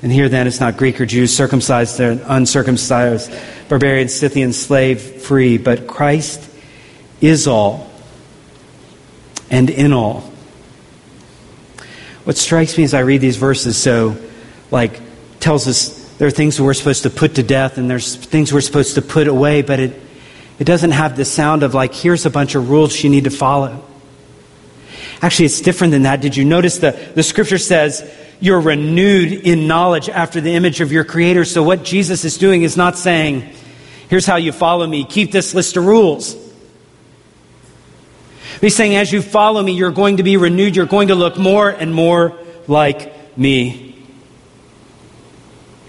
And 0.01 0.11
here 0.11 0.27
then 0.27 0.47
it's 0.47 0.59
not 0.59 0.75
Greek 0.75 0.99
or 0.99 1.05
Jew, 1.05 1.27
circumcised 1.27 1.99
or 1.99 2.19
uncircumcised, 2.25 3.31
barbarian, 3.69 4.09
Scythian, 4.09 4.53
slave, 4.53 5.21
free, 5.21 5.59
but 5.59 5.85
Christ 5.85 6.49
is 7.21 7.47
all 7.47 7.91
and 9.51 9.69
in 9.69 9.93
all. 9.93 10.21
What 12.23 12.37
strikes 12.37 12.75
me 12.75 12.83
as 12.83 12.95
I 12.95 13.01
read 13.01 13.21
these 13.21 13.37
verses 13.37 13.77
so 13.77 14.17
like 14.71 14.99
tells 15.39 15.67
us 15.67 16.09
there 16.17 16.27
are 16.27 16.31
things 16.31 16.59
we're 16.59 16.73
supposed 16.73 17.03
to 17.03 17.11
put 17.11 17.35
to 17.35 17.43
death 17.43 17.77
and 17.77 17.87
there's 17.87 18.15
things 18.15 18.51
we're 18.51 18.61
supposed 18.61 18.95
to 18.95 19.03
put 19.03 19.27
away, 19.27 19.61
but 19.61 19.79
it 19.79 20.01
it 20.61 20.65
doesn't 20.65 20.91
have 20.91 21.17
the 21.17 21.25
sound 21.25 21.63
of 21.63 21.73
like 21.73 21.91
here's 21.91 22.27
a 22.27 22.29
bunch 22.29 22.53
of 22.53 22.69
rules 22.69 23.03
you 23.03 23.09
need 23.09 23.23
to 23.23 23.31
follow. 23.31 23.83
Actually, 25.19 25.45
it's 25.45 25.59
different 25.59 25.89
than 25.89 26.03
that. 26.03 26.21
Did 26.21 26.37
you 26.37 26.45
notice 26.45 26.77
the, 26.77 26.91
the 27.15 27.23
scripture 27.23 27.57
says 27.57 28.07
you're 28.39 28.61
renewed 28.61 29.31
in 29.31 29.65
knowledge 29.65 30.07
after 30.07 30.39
the 30.39 30.53
image 30.53 30.79
of 30.79 30.91
your 30.91 31.03
creator? 31.03 31.45
So 31.45 31.63
what 31.63 31.83
Jesus 31.83 32.25
is 32.25 32.37
doing 32.37 32.61
is 32.61 32.77
not 32.77 32.95
saying, 32.95 33.49
here's 34.07 34.27
how 34.27 34.35
you 34.35 34.51
follow 34.51 34.85
me, 34.85 35.03
keep 35.03 35.31
this 35.31 35.55
list 35.55 35.77
of 35.77 35.85
rules. 35.87 36.35
He's 38.61 38.75
saying, 38.75 38.95
as 38.95 39.11
you 39.11 39.23
follow 39.23 39.63
me, 39.63 39.71
you're 39.71 39.89
going 39.89 40.17
to 40.17 40.23
be 40.23 40.37
renewed. 40.37 40.75
You're 40.75 40.85
going 40.85 41.07
to 41.07 41.15
look 41.15 41.39
more 41.39 41.71
and 41.71 41.91
more 41.91 42.37
like 42.67 43.35
me. 43.35 44.05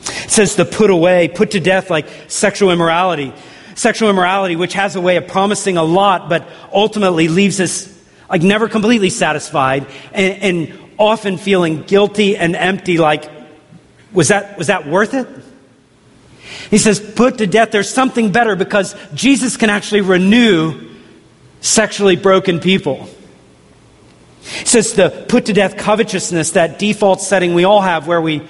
It 0.01 0.31
says 0.31 0.55
to 0.55 0.65
put 0.65 0.89
away, 0.89 1.29
put 1.29 1.51
to 1.51 1.61
death 1.61 1.91
like 1.91 2.09
sexual 2.29 2.71
immorality. 2.71 3.35
Sexual 3.75 4.11
immorality, 4.11 4.57
which 4.57 4.75
has 4.75 4.97
a 4.97 5.01
way 5.01 5.17
of 5.17 5.27
promising 5.27 5.77
a 5.77 5.83
lot, 5.83 6.29
but 6.29 6.47
ultimately 6.73 7.29
leaves 7.29 7.61
us 7.61 7.93
like 8.33 8.43
never 8.43 8.69
completely 8.69 9.11
satisfied 9.11 9.87
and, 10.13 10.43
and 10.43 10.79
often 10.99 11.37
feeling 11.37 11.83
guilty 11.83 12.37
and 12.37 12.57
empty 12.57 12.97
like 12.97 13.31
was 14.13 14.29
that 14.29 14.57
was 14.57 14.69
that 14.69 14.87
worth 14.87 15.15
it? 15.15 15.29
He 16.71 16.79
says 16.79 16.99
put 16.99 17.39
to 17.39 17.47
death 17.47 17.71
there's 17.71 17.91
something 17.91 18.33
better 18.33 18.57
because 18.57 18.95
jesus 19.15 19.57
can 19.57 19.69
actually 19.69 20.01
renew 20.01 20.91
sexually 21.61 22.17
broken 22.17 22.59
people. 22.59 23.09
He 24.43 24.67
says 24.67 24.95
the 24.95 25.27
put 25.29 25.47
to 25.47 25.53
death 25.53 25.77
covetousness 25.77 26.53
that 26.53 26.79
default 26.79 27.21
setting 27.21 27.55
we 27.55 27.65
all 27.65 27.81
have 27.83 28.07
where 28.07 28.21
we 28.21 28.43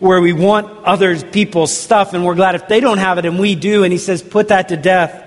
where 0.00 0.20
we 0.20 0.32
want 0.32 0.84
other 0.84 1.20
people's 1.20 1.76
stuff 1.76 2.14
and 2.14 2.24
we're 2.24 2.34
glad 2.34 2.54
if 2.54 2.66
they 2.66 2.80
don't 2.80 2.98
have 2.98 3.18
it 3.18 3.26
and 3.26 3.38
we 3.38 3.54
do. 3.54 3.84
And 3.84 3.92
he 3.92 3.98
says, 3.98 4.22
put 4.22 4.48
that 4.48 4.70
to 4.70 4.76
death. 4.76 5.26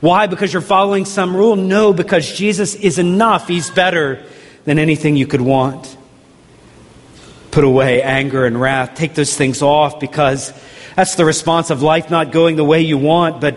Why? 0.00 0.26
Because 0.26 0.52
you're 0.52 0.62
following 0.62 1.04
some 1.04 1.36
rule? 1.36 1.54
No, 1.54 1.92
because 1.92 2.30
Jesus 2.32 2.74
is 2.74 2.98
enough. 2.98 3.46
He's 3.46 3.70
better 3.70 4.24
than 4.64 4.78
anything 4.78 5.16
you 5.16 5.26
could 5.26 5.40
want. 5.40 5.96
Put 7.50 7.64
away 7.64 8.02
anger 8.02 8.44
and 8.44 8.60
wrath. 8.60 8.94
Take 8.94 9.14
those 9.14 9.36
things 9.36 9.62
off 9.62 10.00
because 10.00 10.52
that's 10.96 11.14
the 11.14 11.24
response 11.24 11.70
of 11.70 11.82
life 11.82 12.10
not 12.10 12.32
going 12.32 12.56
the 12.56 12.64
way 12.64 12.80
you 12.82 12.98
want, 12.98 13.40
but 13.40 13.56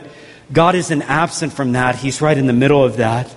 God 0.51 0.75
isn't 0.75 1.01
absent 1.03 1.53
from 1.53 1.73
that. 1.73 1.95
He's 1.95 2.21
right 2.21 2.37
in 2.37 2.47
the 2.47 2.53
middle 2.53 2.83
of 2.83 2.97
that. 2.97 3.33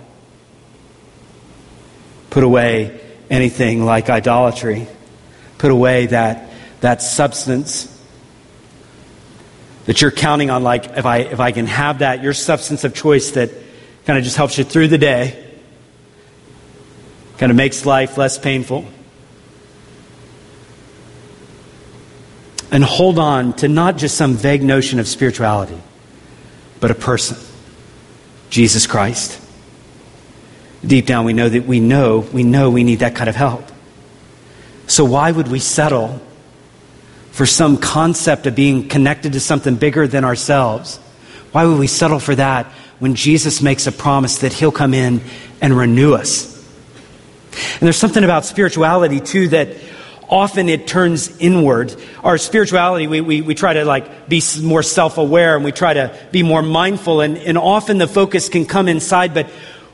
Put 2.30 2.44
away 2.44 3.00
anything 3.30 3.84
like 3.84 4.08
idolatry. 4.08 4.86
Put 5.58 5.70
away 5.70 6.06
that, 6.06 6.50
that 6.82 7.00
substance 7.00 7.88
that 9.86 10.00
you're 10.00 10.10
counting 10.10 10.50
on, 10.50 10.62
like, 10.62 10.96
if 10.96 11.06
I, 11.06 11.18
if 11.18 11.40
I 11.40 11.52
can 11.52 11.66
have 11.66 12.00
that, 12.00 12.22
your 12.22 12.34
substance 12.34 12.84
of 12.84 12.94
choice 12.94 13.32
that 13.32 13.50
kind 14.04 14.18
of 14.18 14.24
just 14.24 14.36
helps 14.36 14.58
you 14.58 14.64
through 14.64 14.88
the 14.88 14.98
day, 14.98 15.58
kind 17.38 17.50
of 17.50 17.56
makes 17.56 17.86
life 17.86 18.18
less 18.18 18.38
painful. 18.38 18.84
And 22.70 22.82
hold 22.82 23.18
on 23.18 23.52
to 23.54 23.68
not 23.68 23.96
just 23.96 24.16
some 24.16 24.34
vague 24.34 24.62
notion 24.62 24.98
of 24.98 25.06
spirituality, 25.06 25.80
but 26.80 26.90
a 26.90 26.94
person 26.94 27.36
Jesus 28.50 28.86
Christ. 28.86 29.40
Deep 30.84 31.06
down, 31.06 31.24
we 31.24 31.32
know 31.32 31.48
that 31.48 31.64
we 31.64 31.78
know, 31.78 32.18
we 32.18 32.42
know 32.42 32.70
we 32.70 32.82
need 32.82 33.00
that 33.00 33.14
kind 33.14 33.30
of 33.30 33.36
help. 33.36 33.64
So, 34.88 35.04
why 35.04 35.30
would 35.30 35.48
we 35.48 35.60
settle 35.60 36.20
for 37.32 37.46
some 37.46 37.78
concept 37.78 38.46
of 38.46 38.54
being 38.54 38.88
connected 38.88 39.32
to 39.32 39.40
something 39.40 39.74
bigger 39.74 40.06
than 40.06 40.24
ourselves? 40.24 40.98
Why 41.50 41.64
would 41.64 41.78
we 41.78 41.86
settle 41.86 42.20
for 42.20 42.34
that 42.36 42.66
when 42.98 43.14
Jesus 43.14 43.60
makes 43.60 43.86
a 43.86 43.92
promise 43.92 44.38
that 44.38 44.52
He'll 44.52 44.70
come 44.70 44.94
in 44.94 45.20
and 45.60 45.76
renew 45.76 46.14
us? 46.14 46.52
And 47.52 47.80
there's 47.80 47.96
something 47.96 48.24
about 48.24 48.44
spirituality, 48.44 49.20
too, 49.20 49.48
that 49.48 49.76
often 50.28 50.68
it 50.68 50.86
turns 50.86 51.36
inward. 51.38 51.94
Our 52.24 52.38
spirituality, 52.38 53.06
we, 53.06 53.20
we, 53.20 53.42
we 53.42 53.54
try 53.54 53.74
to 53.74 53.84
like 53.84 54.28
be 54.28 54.42
more 54.62 54.82
self-aware 54.82 55.56
and 55.56 55.64
we 55.64 55.72
try 55.72 55.92
to 55.92 56.18
be 56.32 56.42
more 56.42 56.62
mindful 56.62 57.20
and, 57.20 57.36
and 57.36 57.58
often 57.58 57.98
the 57.98 58.08
focus 58.08 58.48
can 58.48 58.64
come 58.64 58.88
inside, 58.88 59.34
but 59.34 59.50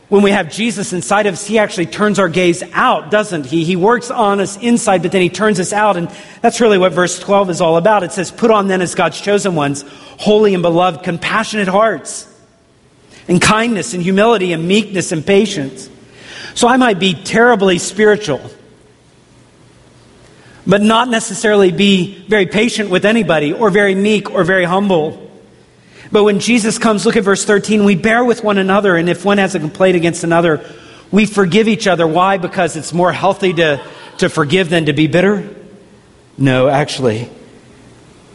when 0.08 0.22
we 0.22 0.30
have 0.30 0.50
Jesus 0.50 0.92
inside 0.92 1.26
of 1.26 1.34
us, 1.34 1.46
he 1.46 1.58
actually 1.58 1.86
turns 1.86 2.18
our 2.18 2.28
gaze 2.28 2.62
out, 2.72 3.10
doesn't 3.10 3.46
he? 3.46 3.64
He 3.64 3.76
works 3.76 4.10
on 4.10 4.40
us 4.40 4.56
inside, 4.56 5.02
but 5.02 5.12
then 5.12 5.20
he 5.20 5.28
turns 5.28 5.60
us 5.60 5.72
out. 5.72 5.96
And 5.96 6.10
that's 6.40 6.60
really 6.60 6.78
what 6.78 6.92
verse 6.92 7.18
12 7.18 7.50
is 7.50 7.60
all 7.60 7.76
about. 7.76 8.02
It 8.02 8.12
says, 8.12 8.30
Put 8.30 8.50
on 8.50 8.68
then 8.68 8.80
as 8.80 8.94
God's 8.94 9.20
chosen 9.20 9.54
ones, 9.54 9.84
holy 10.18 10.54
and 10.54 10.62
beloved, 10.62 11.02
compassionate 11.02 11.68
hearts, 11.68 12.26
and 13.28 13.40
kindness, 13.40 13.92
and 13.92 14.02
humility, 14.02 14.52
and 14.52 14.66
meekness, 14.66 15.12
and 15.12 15.26
patience. 15.26 15.90
So 16.54 16.68
I 16.68 16.78
might 16.78 16.98
be 16.98 17.12
terribly 17.12 17.78
spiritual 17.78 18.40
but 20.68 20.82
not 20.82 21.08
necessarily 21.08 21.72
be 21.72 22.14
very 22.28 22.44
patient 22.44 22.90
with 22.90 23.06
anybody 23.06 23.54
or 23.54 23.70
very 23.70 23.94
meek 23.94 24.30
or 24.30 24.44
very 24.44 24.66
humble. 24.66 25.27
But 26.10 26.24
when 26.24 26.40
Jesus 26.40 26.78
comes, 26.78 27.04
look 27.04 27.16
at 27.16 27.24
verse 27.24 27.44
13, 27.44 27.84
we 27.84 27.94
bear 27.94 28.24
with 28.24 28.42
one 28.42 28.58
another, 28.58 28.96
and 28.96 29.08
if 29.08 29.24
one 29.24 29.38
has 29.38 29.54
a 29.54 29.60
complaint 29.60 29.96
against 29.96 30.24
another, 30.24 30.64
we 31.10 31.26
forgive 31.26 31.68
each 31.68 31.86
other. 31.86 32.06
Why? 32.06 32.38
Because 32.38 32.76
it's 32.76 32.92
more 32.92 33.12
healthy 33.12 33.52
to, 33.54 33.84
to 34.18 34.28
forgive 34.28 34.70
than 34.70 34.86
to 34.86 34.92
be 34.92 35.06
bitter? 35.06 35.48
No, 36.38 36.68
actually. 36.68 37.30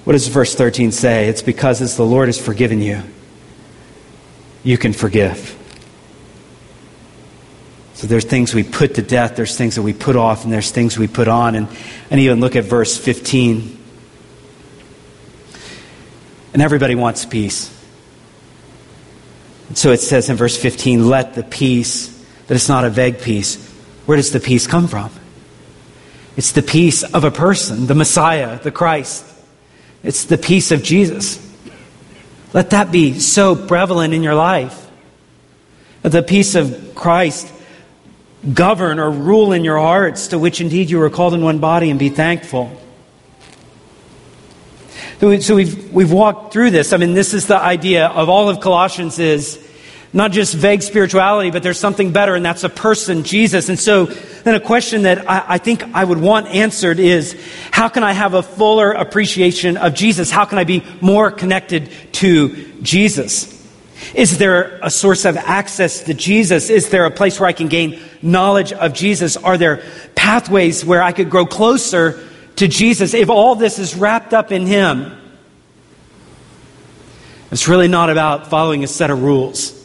What 0.03 0.13
does 0.13 0.27
verse 0.27 0.53
13 0.53 0.91
say? 0.91 1.29
It's 1.29 1.41
because 1.41 1.81
as 1.81 1.95
the 1.95 2.05
Lord 2.05 2.27
has 2.27 2.39
forgiven 2.39 2.81
you, 2.81 3.01
you 4.63 4.77
can 4.77 4.93
forgive. 4.93 5.57
So 7.95 8.07
there's 8.07 8.25
things 8.25 8.53
we 8.53 8.63
put 8.63 8.95
to 8.95 9.01
death, 9.01 9.35
there's 9.35 9.57
things 9.57 9.75
that 9.75 9.81
we 9.81 9.93
put 9.93 10.15
off, 10.15 10.43
and 10.43 10.51
there's 10.51 10.71
things 10.71 10.97
we 10.97 11.07
put 11.07 11.27
on. 11.27 11.55
And, 11.55 11.67
and 12.09 12.19
even 12.19 12.39
look 12.41 12.55
at 12.55 12.65
verse 12.65 12.97
15. 12.97 13.82
And 16.53 16.61
everybody 16.61 16.95
wants 16.95 17.25
peace. 17.25 17.69
And 19.67 19.77
so 19.77 19.91
it 19.91 19.97
says 19.97 20.29
in 20.29 20.35
verse 20.35 20.55
15, 20.55 21.09
let 21.09 21.33
the 21.33 21.43
peace, 21.43 22.07
that 22.47 22.55
it's 22.55 22.69
not 22.69 22.85
a 22.85 22.89
vague 22.89 23.19
peace. 23.19 23.71
Where 24.05 24.17
does 24.17 24.31
the 24.31 24.39
peace 24.39 24.67
come 24.67 24.87
from? 24.87 25.09
It's 26.37 26.51
the 26.51 26.61
peace 26.61 27.03
of 27.03 27.23
a 27.23 27.31
person, 27.31 27.87
the 27.87 27.95
Messiah, 27.95 28.59
the 28.59 28.71
Christ. 28.71 29.25
It's 30.03 30.25
the 30.25 30.37
peace 30.37 30.71
of 30.71 30.83
Jesus. 30.83 31.39
Let 32.53 32.71
that 32.71 32.91
be 32.91 33.19
so 33.19 33.55
prevalent 33.55 34.13
in 34.13 34.21
your 34.21 34.35
life. 34.35 34.79
Let 36.03 36.11
The 36.11 36.23
peace 36.23 36.55
of 36.55 36.93
Christ 36.93 37.51
govern 38.53 38.99
or 38.99 39.09
rule 39.09 39.53
in 39.53 39.63
your 39.63 39.79
hearts, 39.79 40.27
to 40.27 40.37
which 40.37 40.59
indeed 40.59 40.89
you 40.89 41.01
are 41.01 41.09
called 41.09 41.33
in 41.33 41.43
one 41.43 41.59
body, 41.59 41.89
and 41.89 41.97
be 41.97 42.09
thankful. 42.09 42.71
So 45.23 45.55
we've, 45.55 45.93
we've 45.93 46.11
walked 46.11 46.51
through 46.51 46.71
this. 46.71 46.91
I 46.91 46.97
mean, 46.97 47.13
this 47.13 47.33
is 47.33 47.47
the 47.47 47.57
idea 47.57 48.07
of 48.07 48.27
all 48.27 48.49
of 48.49 48.59
Colossians 48.59 49.19
is 49.19 49.57
not 50.11 50.33
just 50.33 50.53
vague 50.53 50.81
spirituality, 50.81 51.49
but 51.49 51.63
there's 51.63 51.79
something 51.79 52.11
better, 52.11 52.35
and 52.35 52.43
that's 52.43 52.65
a 52.65 52.69
person, 52.69 53.23
Jesus. 53.23 53.69
And 53.69 53.79
so 53.79 54.07
then 54.07 54.53
a 54.53 54.59
question 54.59 55.03
that 55.03 55.29
I, 55.29 55.45
I 55.47 55.57
think 55.59 55.81
I 55.93 56.03
would 56.03 56.17
want 56.17 56.47
answered 56.47 56.99
is, 56.99 57.41
how 57.71 57.87
can 57.87 58.03
I 58.03 58.11
have 58.11 58.33
a 58.33 58.43
fuller 58.43 58.91
appreciation 58.91 59.77
of 59.77 59.93
Jesus? 59.93 60.29
How 60.29 60.43
can 60.43 60.57
I 60.57 60.65
be 60.65 60.83
more 60.99 61.31
connected 61.31 61.89
to 62.15 62.73
Jesus? 62.81 63.65
Is 64.13 64.39
there 64.39 64.77
a 64.83 64.89
source 64.89 65.23
of 65.23 65.37
access 65.37 66.03
to 66.03 66.13
Jesus? 66.13 66.69
Is 66.69 66.89
there 66.89 67.05
a 67.05 67.11
place 67.11 67.39
where 67.39 67.47
I 67.47 67.53
can 67.53 67.69
gain 67.69 67.97
knowledge 68.21 68.73
of 68.73 68.91
Jesus? 68.93 69.37
Are 69.37 69.57
there 69.57 69.85
pathways 70.15 70.83
where 70.83 71.01
I 71.01 71.13
could 71.13 71.29
grow 71.29 71.45
closer 71.45 72.21
to 72.57 72.67
Jesus 72.67 73.13
if 73.13 73.29
all 73.29 73.55
this 73.55 73.79
is 73.79 73.95
wrapped 73.95 74.33
up 74.33 74.51
in 74.51 74.65
Him? 74.65 75.19
It's 77.51 77.67
really 77.67 77.87
not 77.87 78.09
about 78.09 78.47
following 78.47 78.83
a 78.83 78.87
set 78.87 79.11
of 79.11 79.21
rules 79.21 79.79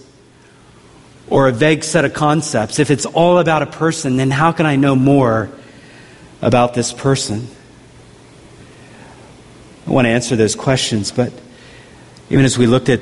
or 1.29 1.49
a 1.49 1.53
vague 1.53 1.85
set 1.85 2.05
of 2.05 2.15
concepts. 2.15 2.79
If 2.79 2.91
it's 2.91 3.05
all 3.05 3.39
about 3.39 3.63
a 3.63 3.67
person, 3.67 4.17
then 4.17 4.31
how 4.31 4.53
can 4.53 4.67
I 4.67 4.77
know 4.77 4.97
more 4.97 5.51
about 6.41 6.75
this 6.75 6.93
person? 6.93 7.47
I 9.87 9.91
want 9.91 10.07
to 10.07 10.11
answer 10.11 10.37
those 10.37 10.55
questions, 10.55 11.13
but 11.13 11.33
even 12.31 12.45
as 12.45 12.59
we 12.59 12.67
looked 12.67 12.89
at 12.89 13.01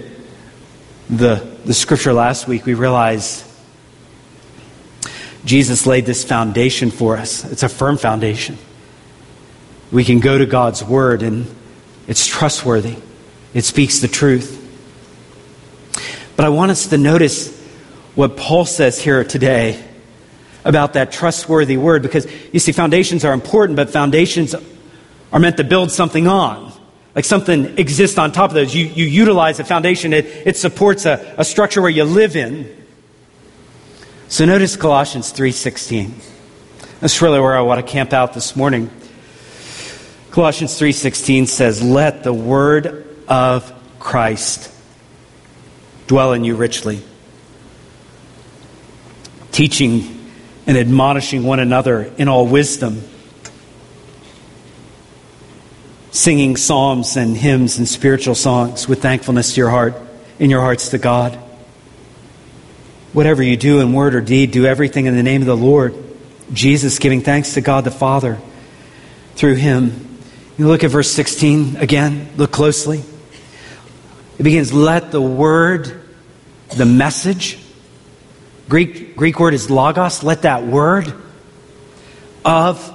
the, 1.08 1.36
the 1.64 1.74
scripture 1.74 2.12
last 2.12 2.48
week, 2.48 2.66
we 2.66 2.74
realized 2.74 3.44
Jesus 5.44 5.86
laid 5.86 6.06
this 6.06 6.24
foundation 6.24 6.90
for 6.90 7.16
us. 7.16 7.44
It's 7.44 7.62
a 7.62 7.68
firm 7.68 7.96
foundation. 7.96 8.58
We 9.90 10.04
can 10.04 10.20
go 10.20 10.38
to 10.38 10.46
God's 10.46 10.82
word 10.82 11.22
and 11.22 11.46
it's 12.06 12.26
trustworthy, 12.26 12.96
it 13.54 13.64
speaks 13.64 14.00
the 14.00 14.08
truth. 14.08 14.62
But 16.36 16.44
I 16.44 16.50
want 16.50 16.70
us 16.70 16.88
to 16.88 16.98
notice 16.98 17.56
what 18.14 18.36
Paul 18.36 18.64
says 18.66 19.00
here 19.00 19.24
today 19.24 19.82
about 20.64 20.94
that 20.94 21.12
trustworthy 21.12 21.76
word 21.76 22.02
because 22.02 22.26
you 22.52 22.58
see, 22.58 22.72
foundations 22.72 23.24
are 23.24 23.32
important, 23.32 23.76
but 23.76 23.90
foundations 23.90 24.54
are 25.32 25.38
meant 25.38 25.56
to 25.56 25.64
build 25.64 25.90
something 25.90 26.26
on 26.26 26.72
like 27.16 27.24
something 27.24 27.78
exists 27.78 28.18
on 28.18 28.30
top 28.30 28.50
of 28.50 28.54
those. 28.54 28.74
You, 28.74 28.84
you 28.84 29.06
utilize 29.06 29.58
a 29.58 29.64
foundation, 29.64 30.12
it, 30.12 30.26
it 30.46 30.56
supports 30.58 31.06
a, 31.06 31.34
a 31.38 31.46
structure 31.46 31.80
where 31.80 31.90
you 31.90 32.04
live 32.04 32.36
in. 32.36 32.76
So 34.28 34.44
notice 34.44 34.76
Colossians 34.76 35.32
3.16. 35.32 36.12
That's 37.00 37.22
really 37.22 37.40
where 37.40 37.56
I 37.56 37.62
want 37.62 37.84
to 37.84 37.90
camp 37.90 38.12
out 38.12 38.34
this 38.34 38.54
morning. 38.54 38.90
Colossians 40.36 40.74
3:16 40.74 41.46
says, 41.46 41.82
"Let 41.82 42.22
the 42.22 42.30
word 42.30 43.06
of 43.26 43.72
Christ 43.98 44.68
dwell 46.08 46.34
in 46.34 46.44
you 46.44 46.56
richly, 46.56 47.00
teaching 49.50 50.06
and 50.66 50.76
admonishing 50.76 51.42
one 51.42 51.58
another 51.58 52.10
in 52.18 52.28
all 52.28 52.46
wisdom." 52.46 53.02
singing 56.10 56.56
psalms 56.56 57.16
and 57.16 57.36
hymns 57.36 57.78
and 57.78 57.88
spiritual 57.88 58.34
songs 58.34 58.88
with 58.88 59.00
thankfulness 59.00 59.54
to 59.54 59.60
your 59.60 59.70
heart, 59.70 59.94
in 60.38 60.48
your 60.50 60.60
hearts 60.60 60.88
to 60.88 60.98
God. 60.98 61.38
Whatever 63.14 63.42
you 63.42 63.56
do 63.56 63.80
in 63.80 63.92
word 63.94 64.14
or 64.14 64.22
deed, 64.22 64.50
do 64.50 64.66
everything 64.66 65.06
in 65.06 65.14
the 65.16 65.22
name 65.22 65.40
of 65.40 65.46
the 65.46 65.56
Lord. 65.56 65.94
Jesus 66.52 66.98
giving 66.98 67.22
thanks 67.22 67.54
to 67.54 67.62
God 67.62 67.84
the 67.84 67.90
Father 67.90 68.38
through 69.34 69.56
him. 69.56 70.05
You 70.58 70.68
look 70.68 70.84
at 70.84 70.90
verse 70.90 71.10
16 71.10 71.76
again, 71.76 72.30
look 72.36 72.50
closely. 72.50 73.02
It 74.38 74.42
begins, 74.42 74.72
let 74.72 75.10
the 75.10 75.20
word, 75.20 76.02
the 76.76 76.86
message, 76.86 77.58
Greek, 78.68 79.16
Greek 79.16 79.38
word 79.38 79.54
is 79.54 79.70
logos, 79.70 80.22
let 80.22 80.42
that 80.42 80.64
word 80.64 81.12
of 82.44 82.94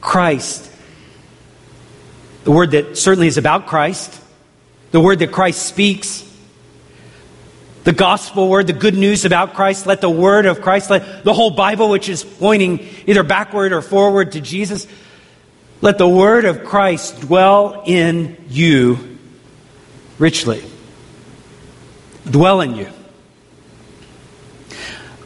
Christ 0.00 0.72
the 2.46 2.52
word 2.52 2.70
that 2.70 2.96
certainly 2.96 3.26
is 3.26 3.38
about 3.38 3.66
Christ, 3.66 4.22
the 4.92 5.00
word 5.00 5.18
that 5.18 5.32
Christ 5.32 5.66
speaks, 5.66 6.22
the 7.82 7.92
gospel 7.92 8.48
word, 8.48 8.68
the 8.68 8.72
good 8.72 8.94
news 8.94 9.24
about 9.24 9.54
Christ. 9.54 9.84
Let 9.84 10.00
the 10.00 10.08
word 10.08 10.46
of 10.46 10.60
Christ, 10.60 10.88
let 10.88 11.24
the 11.24 11.34
whole 11.34 11.50
Bible, 11.50 11.88
which 11.88 12.08
is 12.08 12.22
pointing 12.22 12.86
either 13.04 13.24
backward 13.24 13.72
or 13.72 13.82
forward 13.82 14.30
to 14.32 14.40
Jesus, 14.40 14.86
let 15.80 15.98
the 15.98 16.08
word 16.08 16.44
of 16.44 16.64
Christ 16.64 17.20
dwell 17.20 17.82
in 17.86 18.36
you 18.48 19.18
richly. 20.18 20.64
Dwell 22.28 22.60
in 22.60 22.74
you. 22.74 22.88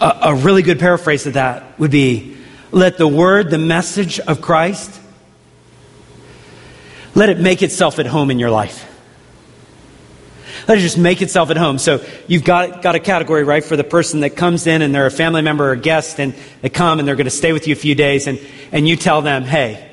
A, 0.01 0.19
a 0.23 0.35
really 0.35 0.63
good 0.63 0.79
paraphrase 0.79 1.27
of 1.27 1.35
that 1.35 1.79
would 1.79 1.91
be 1.91 2.37
let 2.73 2.99
the 2.99 3.09
word, 3.09 3.51
the 3.51 3.59
message 3.59 4.21
of 4.21 4.41
Christ, 4.41 5.01
let 7.15 7.29
it 7.29 7.39
make 7.39 7.63
itself 7.63 7.99
at 7.99 8.07
home 8.07 8.31
in 8.31 8.39
your 8.39 8.51
life. 8.51 8.87
Let 10.69 10.79
it 10.79 10.83
just 10.83 10.99
make 10.99 11.23
itself 11.23 11.51
at 11.51 11.57
home. 11.57 11.79
So 11.79 12.05
you've 12.29 12.45
got, 12.45 12.83
got 12.83 12.95
a 12.95 13.01
category, 13.01 13.45
right, 13.45 13.65
for 13.65 13.77
the 13.77 13.85
person 13.85 14.21
that 14.21 14.31
comes 14.31 14.67
in 14.67 14.83
and 14.83 14.95
they're 14.95 15.07
a 15.07 15.11
family 15.11 15.43
member 15.43 15.69
or 15.69 15.73
a 15.73 15.77
guest 15.77 16.21
and 16.21 16.35
they 16.61 16.69
come 16.69 16.99
and 16.99 17.09
they're 17.09 17.17
going 17.17 17.25
to 17.25 17.31
stay 17.31 17.53
with 17.53 17.67
you 17.67 17.73
a 17.73 17.77
few 17.77 17.95
days 17.95 18.27
and, 18.27 18.39
and 18.71 18.87
you 18.87 18.97
tell 18.97 19.23
them, 19.23 19.45
hey, 19.45 19.90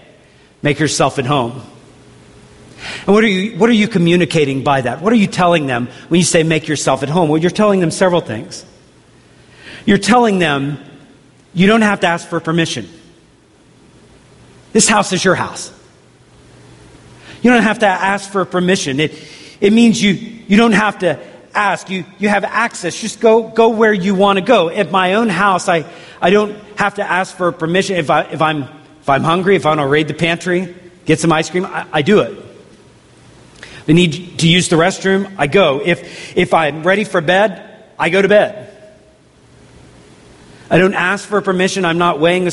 make 0.67 0.79
yourself 0.79 1.17
at 1.17 1.25
home. 1.25 1.62
And 3.05 3.15
what 3.15 3.24
are, 3.24 3.27
you, 3.27 3.57
what 3.57 3.69
are 3.69 3.79
you 3.83 3.88
communicating 3.88 4.65
by 4.65 4.81
that? 4.81 5.01
What 5.01 5.13
are 5.13 5.15
you 5.15 5.25
telling 5.25 5.65
them 5.65 5.88
when 6.09 6.19
you 6.19 6.25
say 6.25 6.43
make 6.43 6.67
yourself 6.67 7.03
at 7.03 7.09
home? 7.09 7.29
Well, 7.29 7.41
you're 7.41 7.51
telling 7.51 7.79
them 7.79 7.89
several 7.89 8.19
things. 8.19 8.65
You're 9.86 9.97
telling 9.97 10.39
them 10.39 10.77
you 11.53 11.67
don't 11.67 11.83
have 11.83 12.01
to 12.01 12.07
ask 12.07 12.27
for 12.27 12.41
permission. 12.41 12.89
This 14.74 14.89
house 14.89 15.13
is 15.13 15.24
your 15.24 15.36
house. 15.36 15.71
You 17.41 17.50
don't 17.50 17.63
have 17.63 17.79
to 17.79 17.88
ask 17.88 18.29
for 18.29 18.43
permission. 18.43 19.00
It, 19.00 19.13
it 19.62 19.71
means 19.71 20.03
you, 20.03 20.12
you 20.12 20.57
don't 20.57 20.74
have 20.74 21.00
to 21.00 21.17
ask. 21.53 21.89
You, 21.89 22.03
you 22.19 22.27
have 22.27 22.43
access. 22.43 23.00
Just 23.00 23.21
go, 23.21 23.47
go 23.47 23.69
where 23.69 23.93
you 23.93 24.15
want 24.15 24.38
to 24.38 24.43
go. 24.43 24.69
At 24.69 24.91
my 24.91 25.13
own 25.13 25.29
house, 25.29 25.69
I, 25.69 25.86
I 26.21 26.29
don't 26.29 26.57
have 26.77 26.95
to 26.95 27.09
ask 27.09 27.38
for 27.38 27.53
permission. 27.53 27.95
If, 27.95 28.09
I, 28.09 28.24
if, 28.24 28.41
I'm, 28.41 28.67
if 29.07 29.11
I'm 29.11 29.23
hungry, 29.23 29.55
if 29.55 29.65
I 29.65 29.69
want 29.69 29.79
to 29.79 29.87
raid 29.87 30.09
the 30.09 30.13
pantry, 30.13 30.75
get 31.05 31.17
some 31.17 31.31
ice 31.31 31.49
cream, 31.49 31.65
I, 31.65 31.87
I 31.93 32.01
do 32.01 32.19
it. 32.19 32.31
If 33.61 33.85
I 33.87 33.93
need 33.93 34.39
to 34.39 34.49
use 34.49 34.67
the 34.67 34.75
restroom, 34.75 35.33
I 35.37 35.47
go. 35.47 35.79
If, 35.81 36.35
if 36.35 36.53
I'm 36.53 36.83
ready 36.83 37.05
for 37.05 37.21
bed, 37.21 37.85
I 37.97 38.09
go 38.09 38.21
to 38.21 38.27
bed. 38.27 38.69
I 40.69 40.77
don't 40.77 40.93
ask 40.93 41.25
for 41.25 41.39
permission. 41.39 41.85
I'm 41.85 41.99
not 41.99 42.19
weighing 42.19 42.43
the 42.43 42.51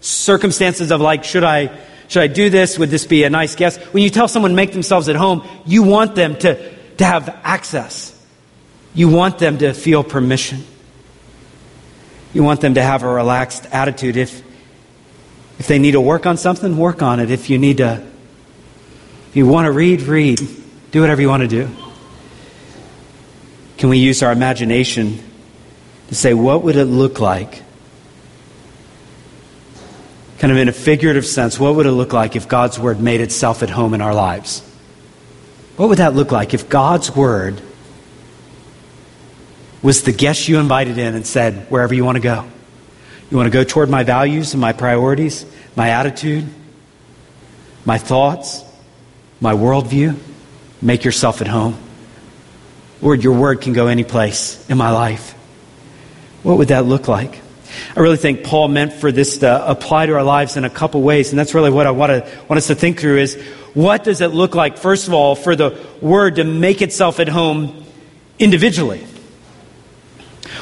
circumstances 0.00 0.90
of 0.90 1.02
like, 1.02 1.24
should 1.24 1.44
I 1.44 1.78
should 2.08 2.22
I 2.22 2.28
do 2.28 2.48
this? 2.48 2.78
Would 2.78 2.88
this 2.88 3.04
be 3.04 3.24
a 3.24 3.28
nice 3.28 3.54
guest? 3.54 3.78
When 3.92 4.02
you 4.02 4.08
tell 4.08 4.28
someone 4.28 4.54
make 4.54 4.72
themselves 4.72 5.10
at 5.10 5.16
home, 5.16 5.46
you 5.66 5.82
want 5.82 6.14
them 6.14 6.36
to, 6.36 6.74
to 6.96 7.04
have 7.04 7.28
access. 7.44 8.18
You 8.94 9.10
want 9.10 9.38
them 9.38 9.58
to 9.58 9.74
feel 9.74 10.02
permission. 10.02 10.64
You 12.32 12.44
want 12.44 12.62
them 12.62 12.74
to 12.74 12.82
have 12.82 13.02
a 13.02 13.08
relaxed 13.08 13.66
attitude. 13.72 14.16
If, 14.16 14.45
if 15.58 15.66
they 15.66 15.78
need 15.78 15.92
to 15.92 16.00
work 16.00 16.26
on 16.26 16.36
something, 16.36 16.76
work 16.76 17.02
on 17.02 17.20
it. 17.20 17.30
If 17.30 17.50
you 17.50 17.58
need 17.58 17.78
to, 17.78 18.04
if 19.28 19.36
you 19.36 19.46
want 19.46 19.66
to 19.66 19.72
read, 19.72 20.02
read. 20.02 20.40
Do 20.90 21.00
whatever 21.00 21.20
you 21.20 21.28
want 21.28 21.42
to 21.42 21.48
do. 21.48 21.68
Can 23.78 23.88
we 23.88 23.98
use 23.98 24.22
our 24.22 24.32
imagination 24.32 25.18
to 26.08 26.14
say, 26.14 26.34
what 26.34 26.62
would 26.62 26.76
it 26.76 26.84
look 26.84 27.20
like 27.20 27.62
kind 30.38 30.52
of 30.52 30.58
in 30.58 30.68
a 30.68 30.72
figurative 30.72 31.24
sense, 31.26 31.58
what 31.58 31.74
would 31.74 31.86
it 31.86 31.92
look 31.92 32.12
like 32.12 32.36
if 32.36 32.48
God's 32.48 32.78
Word 32.78 33.00
made 33.00 33.20
itself 33.20 33.62
at 33.62 33.70
home 33.70 33.94
in 33.94 34.00
our 34.00 34.14
lives? 34.14 34.60
What 35.76 35.88
would 35.88 35.98
that 35.98 36.14
look 36.14 36.32
like 36.32 36.54
if 36.54 36.68
God's 36.68 37.14
Word 37.14 37.60
was 39.82 40.02
the 40.02 40.12
guest 40.12 40.48
you 40.48 40.58
invited 40.58 40.98
in 40.98 41.14
and 41.14 41.26
said, 41.26 41.66
wherever 41.70 41.94
you 41.94 42.04
want 42.04 42.16
to 42.16 42.22
go? 42.22 42.46
You 43.30 43.36
want 43.36 43.46
to 43.48 43.50
go 43.50 43.64
toward 43.64 43.90
my 43.90 44.04
values 44.04 44.54
and 44.54 44.60
my 44.60 44.72
priorities, 44.72 45.44
my 45.74 45.90
attitude, 45.90 46.46
my 47.84 47.98
thoughts, 47.98 48.64
my 49.40 49.52
worldview? 49.52 50.16
Make 50.80 51.04
yourself 51.04 51.40
at 51.40 51.48
home. 51.48 51.76
Lord, 53.02 53.24
your 53.24 53.34
word 53.34 53.60
can 53.60 53.72
go 53.72 53.88
any 53.88 54.04
place 54.04 54.64
in 54.70 54.78
my 54.78 54.90
life. 54.90 55.32
What 56.42 56.58
would 56.58 56.68
that 56.68 56.84
look 56.84 57.08
like? 57.08 57.40
I 57.96 58.00
really 58.00 58.16
think 58.16 58.44
Paul 58.44 58.68
meant 58.68 58.92
for 58.92 59.10
this 59.10 59.38
to 59.38 59.68
apply 59.68 60.06
to 60.06 60.14
our 60.14 60.22
lives 60.22 60.56
in 60.56 60.64
a 60.64 60.70
couple 60.70 61.02
ways, 61.02 61.30
and 61.30 61.38
that's 61.38 61.54
really 61.54 61.70
what 61.70 61.86
I 61.86 61.90
want, 61.90 62.10
to, 62.10 62.38
want 62.48 62.58
us 62.58 62.68
to 62.68 62.74
think 62.74 63.00
through 63.00 63.18
is 63.18 63.34
what 63.74 64.04
does 64.04 64.20
it 64.20 64.28
look 64.28 64.54
like, 64.54 64.78
first 64.78 65.08
of 65.08 65.14
all, 65.14 65.34
for 65.34 65.56
the 65.56 65.78
word 66.00 66.36
to 66.36 66.44
make 66.44 66.80
itself 66.80 67.18
at 67.18 67.28
home 67.28 67.84
individually? 68.38 69.04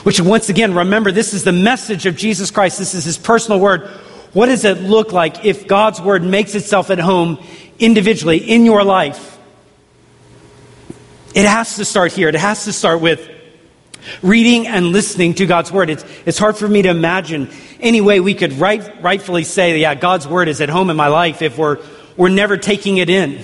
Which, 0.04 0.20
once 0.20 0.48
again, 0.48 0.74
remember, 0.74 1.10
this 1.10 1.34
is 1.34 1.44
the 1.44 1.52
message 1.52 2.06
of 2.06 2.16
Jesus 2.16 2.50
Christ. 2.50 2.78
This 2.78 2.94
is 2.94 3.04
his 3.04 3.18
personal 3.18 3.58
word. 3.58 3.88
What 4.32 4.46
does 4.46 4.64
it 4.64 4.80
look 4.80 5.12
like 5.12 5.44
if 5.44 5.66
God's 5.66 6.00
word 6.00 6.22
makes 6.22 6.54
itself 6.54 6.90
at 6.90 6.98
home 6.98 7.42
individually 7.78 8.38
in 8.38 8.64
your 8.64 8.84
life? 8.84 9.38
It 11.34 11.46
has 11.46 11.76
to 11.76 11.84
start 11.84 12.12
here. 12.12 12.28
It 12.28 12.36
has 12.36 12.64
to 12.64 12.72
start 12.72 13.00
with 13.00 13.28
reading 14.22 14.66
and 14.66 14.86
listening 14.86 15.34
to 15.34 15.46
God's 15.46 15.72
Word. 15.72 15.90
It's, 15.90 16.04
it's 16.26 16.38
hard 16.38 16.56
for 16.56 16.68
me 16.68 16.82
to 16.82 16.90
imagine 16.90 17.50
any 17.80 18.00
way 18.00 18.20
we 18.20 18.34
could 18.34 18.52
right, 18.54 19.02
rightfully 19.02 19.44
say, 19.44 19.78
yeah, 19.78 19.94
God's 19.94 20.28
Word 20.28 20.48
is 20.48 20.60
at 20.60 20.68
home 20.68 20.90
in 20.90 20.96
my 20.96 21.08
life 21.08 21.42
if 21.42 21.58
we're, 21.58 21.78
we're 22.16 22.28
never 22.28 22.56
taking 22.56 22.98
it 22.98 23.10
in. 23.10 23.42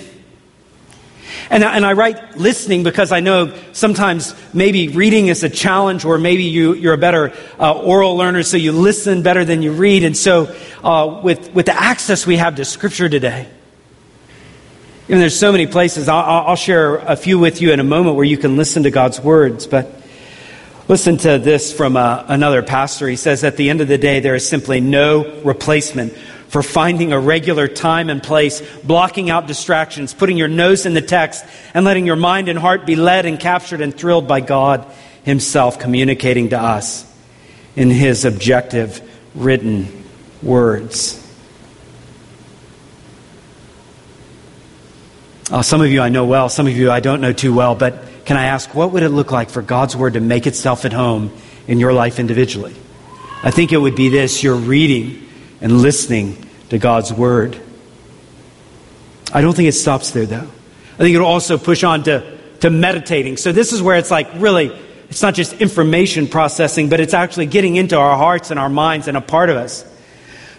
And, 1.51 1.65
and 1.65 1.85
I 1.85 1.91
write 1.91 2.37
listening 2.37 2.83
because 2.83 3.11
I 3.11 3.19
know 3.19 3.53
sometimes 3.73 4.33
maybe 4.53 4.87
reading 4.87 5.27
is 5.27 5.43
a 5.43 5.49
challenge, 5.49 6.05
or 6.05 6.17
maybe 6.17 6.43
you, 6.43 6.73
you're 6.75 6.93
a 6.93 6.97
better 6.97 7.33
uh, 7.59 7.73
oral 7.73 8.15
learner, 8.15 8.41
so 8.43 8.55
you 8.55 8.71
listen 8.71 9.21
better 9.21 9.43
than 9.43 9.61
you 9.61 9.73
read. 9.73 10.05
And 10.05 10.15
so, 10.15 10.55
uh, 10.81 11.19
with, 11.21 11.53
with 11.53 11.65
the 11.65 11.77
access 11.77 12.25
we 12.25 12.37
have 12.37 12.55
to 12.55 12.63
Scripture 12.63 13.09
today, 13.09 13.49
and 15.09 15.19
there's 15.19 15.37
so 15.37 15.51
many 15.51 15.67
places, 15.67 16.07
I'll, 16.07 16.47
I'll 16.47 16.55
share 16.55 16.95
a 16.95 17.17
few 17.17 17.37
with 17.37 17.61
you 17.61 17.73
in 17.73 17.81
a 17.81 17.83
moment 17.83 18.15
where 18.15 18.23
you 18.23 18.37
can 18.37 18.55
listen 18.55 18.83
to 18.83 18.91
God's 18.91 19.19
words, 19.19 19.67
but 19.67 20.01
Listen 20.87 21.15
to 21.15 21.39
this 21.39 21.71
from 21.71 21.95
uh, 21.95 22.25
another 22.27 22.61
pastor. 22.61 23.07
He 23.07 23.15
says, 23.15 23.45
At 23.45 23.55
the 23.55 23.69
end 23.69 23.79
of 23.79 23.87
the 23.87 23.97
day, 23.97 24.19
there 24.19 24.35
is 24.35 24.49
simply 24.49 24.81
no 24.81 25.39
replacement 25.41 26.13
for 26.51 26.61
finding 26.61 27.13
a 27.13 27.19
regular 27.19 27.65
time 27.65 28.09
and 28.09 28.21
place, 28.21 28.61
blocking 28.81 29.29
out 29.29 29.47
distractions, 29.47 30.13
putting 30.13 30.35
your 30.35 30.49
nose 30.49 30.85
in 30.85 30.93
the 30.93 31.01
text, 31.01 31.45
and 31.73 31.85
letting 31.85 32.05
your 32.05 32.17
mind 32.17 32.49
and 32.49 32.59
heart 32.59 32.85
be 32.85 32.97
led 32.97 33.25
and 33.25 33.39
captured 33.39 33.79
and 33.79 33.95
thrilled 33.95 34.27
by 34.27 34.41
God 34.41 34.85
Himself 35.23 35.79
communicating 35.79 36.49
to 36.49 36.59
us 36.59 37.09
in 37.77 37.89
His 37.89 38.25
objective 38.25 39.01
written 39.33 40.03
words. 40.43 41.17
Uh, 45.49 45.61
some 45.61 45.79
of 45.79 45.87
you 45.87 46.01
I 46.01 46.09
know 46.09 46.25
well, 46.25 46.49
some 46.49 46.67
of 46.67 46.75
you 46.75 46.91
I 46.91 46.99
don't 46.99 47.21
know 47.21 47.31
too 47.31 47.53
well, 47.53 47.75
but 47.75 48.03
can 48.25 48.35
I 48.35 48.47
ask, 48.47 48.75
what 48.75 48.91
would 48.91 49.03
it 49.03 49.09
look 49.09 49.31
like 49.31 49.49
for 49.49 49.61
God's 49.61 49.95
Word 49.95 50.15
to 50.15 50.19
make 50.19 50.45
itself 50.45 50.83
at 50.83 50.91
home 50.91 51.31
in 51.65 51.79
your 51.79 51.93
life 51.93 52.19
individually? 52.19 52.75
I 53.41 53.51
think 53.51 53.71
it 53.71 53.77
would 53.77 53.95
be 53.95 54.09
this 54.09 54.43
you're 54.43 54.53
reading 54.53 55.29
and 55.61 55.81
listening 55.81 56.45
to 56.69 56.77
God's 56.77 57.13
Word. 57.13 57.59
I 59.33 59.41
don't 59.41 59.55
think 59.55 59.69
it 59.69 59.73
stops 59.73 60.11
there, 60.11 60.25
though. 60.25 60.47
I 60.95 60.97
think 60.97 61.15
it'll 61.15 61.27
also 61.27 61.57
push 61.57 61.83
on 61.83 62.03
to, 62.03 62.37
to 62.59 62.69
meditating. 62.69 63.37
So, 63.37 63.51
this 63.51 63.71
is 63.71 63.81
where 63.81 63.97
it's 63.97 64.11
like 64.11 64.29
really, 64.35 64.67
it's 65.09 65.21
not 65.21 65.35
just 65.35 65.53
information 65.53 66.27
processing, 66.27 66.89
but 66.89 66.99
it's 66.99 67.13
actually 67.13 67.45
getting 67.45 67.75
into 67.75 67.97
our 67.97 68.17
hearts 68.17 68.51
and 68.51 68.59
our 68.59 68.69
minds 68.69 69.07
and 69.07 69.15
a 69.15 69.21
part 69.21 69.49
of 69.49 69.57
us. 69.57 69.85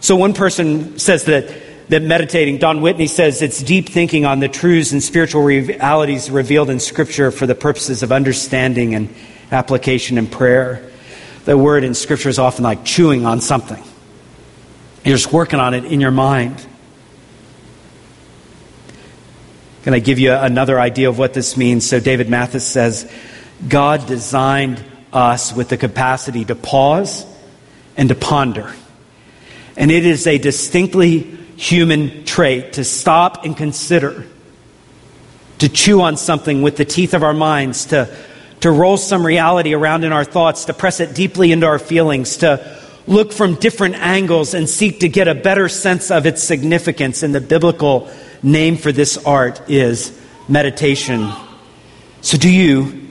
So, 0.00 0.16
one 0.16 0.32
person 0.32 0.98
says 0.98 1.24
that 1.24 1.52
that 1.88 2.02
meditating, 2.02 2.58
Don 2.58 2.80
Whitney 2.80 3.06
says 3.06 3.42
it's 3.42 3.62
deep 3.62 3.88
thinking 3.88 4.24
on 4.24 4.40
the 4.40 4.48
truths 4.48 4.92
and 4.92 5.02
spiritual 5.02 5.42
realities 5.42 6.30
revealed 6.30 6.70
in 6.70 6.80
Scripture 6.80 7.30
for 7.30 7.46
the 7.46 7.54
purposes 7.54 8.02
of 8.02 8.12
understanding 8.12 8.94
and 8.94 9.14
application 9.50 10.16
and 10.16 10.30
prayer. 10.30 10.90
The 11.44 11.58
word 11.58 11.84
in 11.84 11.94
Scripture 11.94 12.30
is 12.30 12.38
often 12.38 12.64
like 12.64 12.84
chewing 12.84 13.26
on 13.26 13.40
something. 13.40 13.82
You're 15.04 15.16
just 15.16 15.32
working 15.32 15.58
on 15.58 15.74
it 15.74 15.84
in 15.84 16.00
your 16.00 16.12
mind. 16.12 16.64
Can 19.82 19.94
I 19.94 19.98
give 19.98 20.20
you 20.20 20.32
another 20.32 20.78
idea 20.78 21.08
of 21.08 21.18
what 21.18 21.34
this 21.34 21.56
means? 21.56 21.88
So, 21.88 21.98
David 21.98 22.30
Mathis 22.30 22.64
says 22.64 23.10
God 23.66 24.06
designed 24.06 24.82
us 25.12 25.52
with 25.52 25.68
the 25.68 25.76
capacity 25.76 26.44
to 26.44 26.54
pause 26.54 27.26
and 27.96 28.08
to 28.10 28.14
ponder. 28.14 28.72
And 29.76 29.90
it 29.90 30.06
is 30.06 30.28
a 30.28 30.38
distinctly 30.38 31.18
human 31.56 32.24
trait 32.24 32.74
to 32.74 32.84
stop 32.84 33.44
and 33.44 33.56
consider, 33.56 34.24
to 35.58 35.68
chew 35.68 36.00
on 36.00 36.16
something 36.16 36.62
with 36.62 36.76
the 36.76 36.84
teeth 36.84 37.12
of 37.12 37.24
our 37.24 37.34
minds, 37.34 37.86
to, 37.86 38.14
to 38.60 38.70
roll 38.70 38.96
some 38.96 39.26
reality 39.26 39.74
around 39.74 40.04
in 40.04 40.12
our 40.12 40.24
thoughts, 40.24 40.66
to 40.66 40.74
press 40.74 41.00
it 41.00 41.14
deeply 41.14 41.50
into 41.50 41.66
our 41.66 41.80
feelings, 41.80 42.38
to 42.38 42.81
look 43.06 43.32
from 43.32 43.56
different 43.56 43.96
angles 43.96 44.54
and 44.54 44.68
seek 44.68 45.00
to 45.00 45.08
get 45.08 45.28
a 45.28 45.34
better 45.34 45.68
sense 45.68 46.10
of 46.10 46.26
its 46.26 46.42
significance 46.42 47.22
And 47.22 47.34
the 47.34 47.40
biblical 47.40 48.10
name 48.42 48.76
for 48.76 48.92
this 48.92 49.16
art 49.18 49.68
is 49.68 50.18
meditation. 50.48 51.30
So, 52.20 52.38
do 52.38 52.50
you 52.50 53.08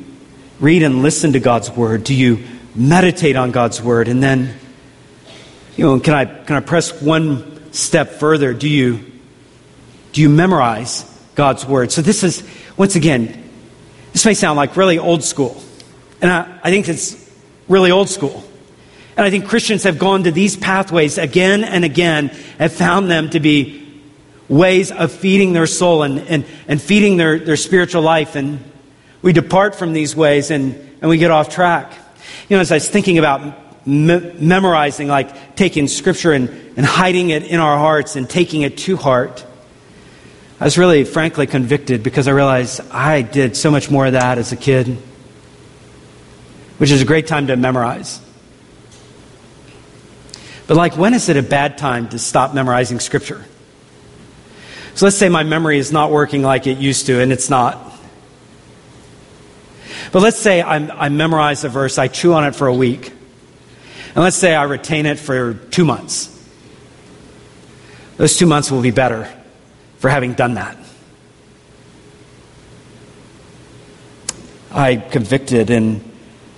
read 0.60 0.84
and 0.84 1.02
listen 1.02 1.34
to 1.34 1.40
God's 1.40 1.70
word? 1.72 2.04
Do 2.04 2.14
you 2.14 2.44
meditate 2.76 3.36
on 3.36 3.52
God's 3.52 3.82
word? 3.82 4.08
And 4.08 4.22
then, 4.22 4.54
you 5.76 5.86
know, 5.86 6.00
can 6.00 6.14
I, 6.14 6.26
can 6.26 6.56
I 6.56 6.60
press 6.60 7.02
one 7.02 7.74
step 7.74 8.12
further? 8.12 8.54
Do 8.54 8.70
you, 8.70 9.00
do 10.14 10.22
you 10.22 10.30
memorize 10.30 11.04
God's 11.36 11.66
word? 11.66 11.92
So, 11.92 12.02
this 12.02 12.24
is, 12.24 12.44
once 12.78 12.96
again, 12.96 13.50
this 14.14 14.26
may 14.26 14.34
sound 14.34 14.58
like 14.58 14.78
really 14.78 15.00
old 15.00 15.24
school. 15.24 15.62
And 16.22 16.30
I, 16.30 16.60
I 16.64 16.70
think 16.70 16.88
it's 16.88 17.18
really 17.68 17.92
old 17.92 18.10
school. 18.10 18.44
And 19.18 19.26
I 19.26 19.30
think 19.30 19.48
Christians 19.48 19.84
have 19.84 20.00
gone 20.00 20.24
to 20.24 20.32
these 20.32 20.56
pathways 20.56 21.18
again 21.18 21.64
and 21.64 21.84
again 21.84 22.36
and 22.60 22.72
found 22.72 23.12
them 23.12 23.30
to 23.32 23.40
be 23.40 23.82
ways 24.48 24.92
of 24.92 25.12
feeding 25.12 25.54
their 25.54 25.68
soul 25.68 26.04
and, 26.04 26.20
and, 26.20 26.46
and 26.68 26.82
feeding 26.82 27.18
their, 27.18 27.40
their 27.40 27.58
spiritual 27.58 28.02
life. 28.02 28.36
And 28.36 28.64
we 29.22 29.34
depart 29.34 29.76
from 29.76 29.94
these 29.94 30.16
ways 30.16 30.52
and, 30.52 30.76
and 31.02 31.10
we 31.10 31.18
get 31.18 31.32
off 31.32 31.50
track. 31.50 31.94
You 32.50 32.58
know, 32.58 32.62
as 32.62 32.72
I 32.72 32.76
was 32.76 32.90
thinking 32.90 33.18
about 33.18 33.88
me- 33.88 34.34
memorizing, 34.40 35.08
like 35.08 35.56
taking 35.56 35.88
scripture 35.88 36.34
and, 36.34 36.50
and 36.78 36.86
hiding 36.86 37.30
it 37.30 37.44
in 37.44 37.60
our 37.60 37.78
hearts 37.78 38.16
and 38.16 38.30
taking 38.30 38.62
it 38.62 38.78
to 38.80 38.98
heart, 38.98 39.46
I 40.60 40.66
was 40.66 40.78
really, 40.78 41.06
frankly, 41.06 41.48
convicted 41.48 42.04
because 42.04 42.28
I 42.28 42.32
realized 42.32 42.82
I 42.92 43.24
did 43.24 43.58
so 43.58 43.72
much 43.72 43.90
more 43.90 44.06
of 44.06 44.14
that 44.14 44.38
as 44.38 44.52
a 44.52 44.56
kid, 44.56 44.98
which 46.78 46.92
is 46.92 47.02
a 47.02 47.06
great 47.06 47.26
time 47.26 47.48
to 47.48 47.56
memorize. 47.56 48.22
But, 50.72 50.78
like, 50.78 50.96
when 50.96 51.14
is 51.14 51.28
it 51.28 51.36
a 51.36 51.44
bad 51.44 51.78
time 51.78 52.08
to 52.12 52.18
stop 52.18 52.54
memorizing 52.54 53.02
scripture? 53.02 53.44
So 54.96 55.06
let's 55.06 55.18
say 55.18 55.28
my 55.28 55.44
memory 55.44 55.78
is 55.78 55.92
not 55.92 56.12
working 56.12 56.44
like 56.44 56.66
it 56.66 56.78
used 56.78 57.08
to, 57.08 57.20
and 57.20 57.34
it's 57.34 57.50
not. 57.50 57.78
But 60.14 60.22
let's 60.22 60.40
say 60.40 60.62
I'm, 60.64 60.90
i 60.92 61.10
memorize 61.10 61.66
a 61.66 61.68
verse, 61.68 61.98
I 61.98 62.08
chew 62.08 62.32
on 62.32 62.46
it 62.46 62.56
for 62.56 62.68
a 62.68 62.74
week. 62.74 63.12
And 64.16 64.24
let's 64.24 64.38
say 64.38 64.56
I 64.56 64.64
retain 64.64 65.06
it 65.08 65.20
for 65.20 65.56
two 65.56 65.84
months. 65.84 66.30
Those 68.16 68.38
two 68.38 68.46
months 68.46 68.72
will 68.72 68.82
be 68.82 68.92
better 68.92 69.30
for 69.98 70.10
having 70.10 70.36
done 70.36 70.54
that. 70.54 70.78
I 74.72 74.96
convicted 74.96 75.70
and, 75.70 76.02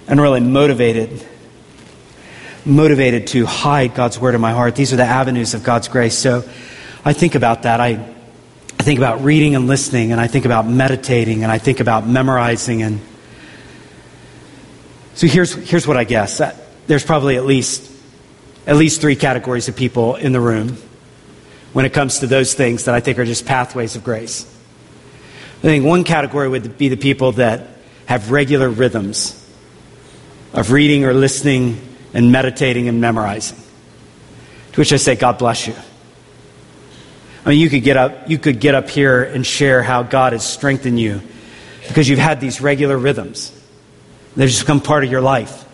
and 0.07 0.21
really 0.21 0.39
motivated 0.39 1.25
motivated 2.65 3.27
to 3.27 3.45
hide 3.45 3.95
God's 3.95 4.19
word 4.19 4.35
in 4.35 4.41
my 4.41 4.51
heart. 4.51 4.75
These 4.75 4.93
are 4.93 4.97
the 4.97 5.03
avenues 5.03 5.53
of 5.53 5.63
God's 5.63 5.87
grace. 5.87 6.17
So 6.17 6.43
I 7.03 7.13
think 7.13 7.35
about 7.35 7.63
that. 7.63 7.79
I 7.79 8.13
I 8.83 8.85
think 8.85 8.99
about 8.99 9.23
reading 9.23 9.55
and 9.55 9.65
listening, 9.67 10.11
and 10.11 10.19
I 10.19 10.27
think 10.27 10.43
about 10.43 10.67
meditating, 10.67 11.43
and 11.43 11.49
I 11.49 11.57
think 11.57 11.79
about 11.79 12.05
memorizing. 12.05 12.81
And 12.81 12.99
so 15.13 15.25
here's, 15.25 15.53
here's 15.53 15.87
what 15.87 15.95
I 15.95 16.03
guess. 16.03 16.41
Uh, 16.41 16.53
there's 16.87 17.05
probably 17.05 17.37
at 17.37 17.45
least, 17.45 17.89
at 18.67 18.75
least 18.75 18.99
three 18.99 19.15
categories 19.15 19.69
of 19.69 19.77
people 19.77 20.15
in 20.15 20.33
the 20.33 20.41
room 20.41 20.75
when 21.71 21.85
it 21.85 21.93
comes 21.93 22.19
to 22.19 22.27
those 22.27 22.55
things 22.55 22.83
that 22.83 22.93
I 22.93 22.99
think 22.99 23.19
are 23.19 23.25
just 23.25 23.45
pathways 23.45 23.95
of 23.95 24.03
grace. 24.03 24.43
I 25.59 25.61
think 25.61 25.85
one 25.85 26.03
category 26.03 26.49
would 26.49 26.77
be 26.77 26.89
the 26.89 26.97
people 26.97 27.31
that 27.33 27.77
have 28.07 28.31
regular 28.31 28.67
rhythms 28.67 29.39
of 30.51 30.71
reading 30.71 31.05
or 31.05 31.13
listening 31.13 31.79
and 32.13 32.31
meditating 32.31 32.87
and 32.87 33.01
memorizing. 33.01 33.57
To 34.73 34.79
which 34.79 34.93
I 34.93 34.97
say, 34.97 35.15
God 35.15 35.37
bless 35.37 35.67
you. 35.67 35.75
I 37.45 37.49
mean, 37.49 37.59
you 37.59 37.69
could 37.69 37.83
get 37.83 37.97
up, 37.97 38.29
you 38.29 38.37
could 38.37 38.59
get 38.59 38.73
up 38.75 38.89
here 38.89 39.23
and 39.23 39.45
share 39.45 39.83
how 39.83 40.03
God 40.03 40.33
has 40.33 40.45
strengthened 40.45 40.99
you 40.99 41.21
because 41.87 42.07
you've 42.07 42.19
had 42.19 42.39
these 42.39 42.61
regular 42.61 42.97
rhythms. 42.97 43.51
They've 44.35 44.49
just 44.49 44.61
become 44.61 44.81
part 44.81 45.03
of 45.03 45.11
your 45.11 45.21
life. 45.21 45.65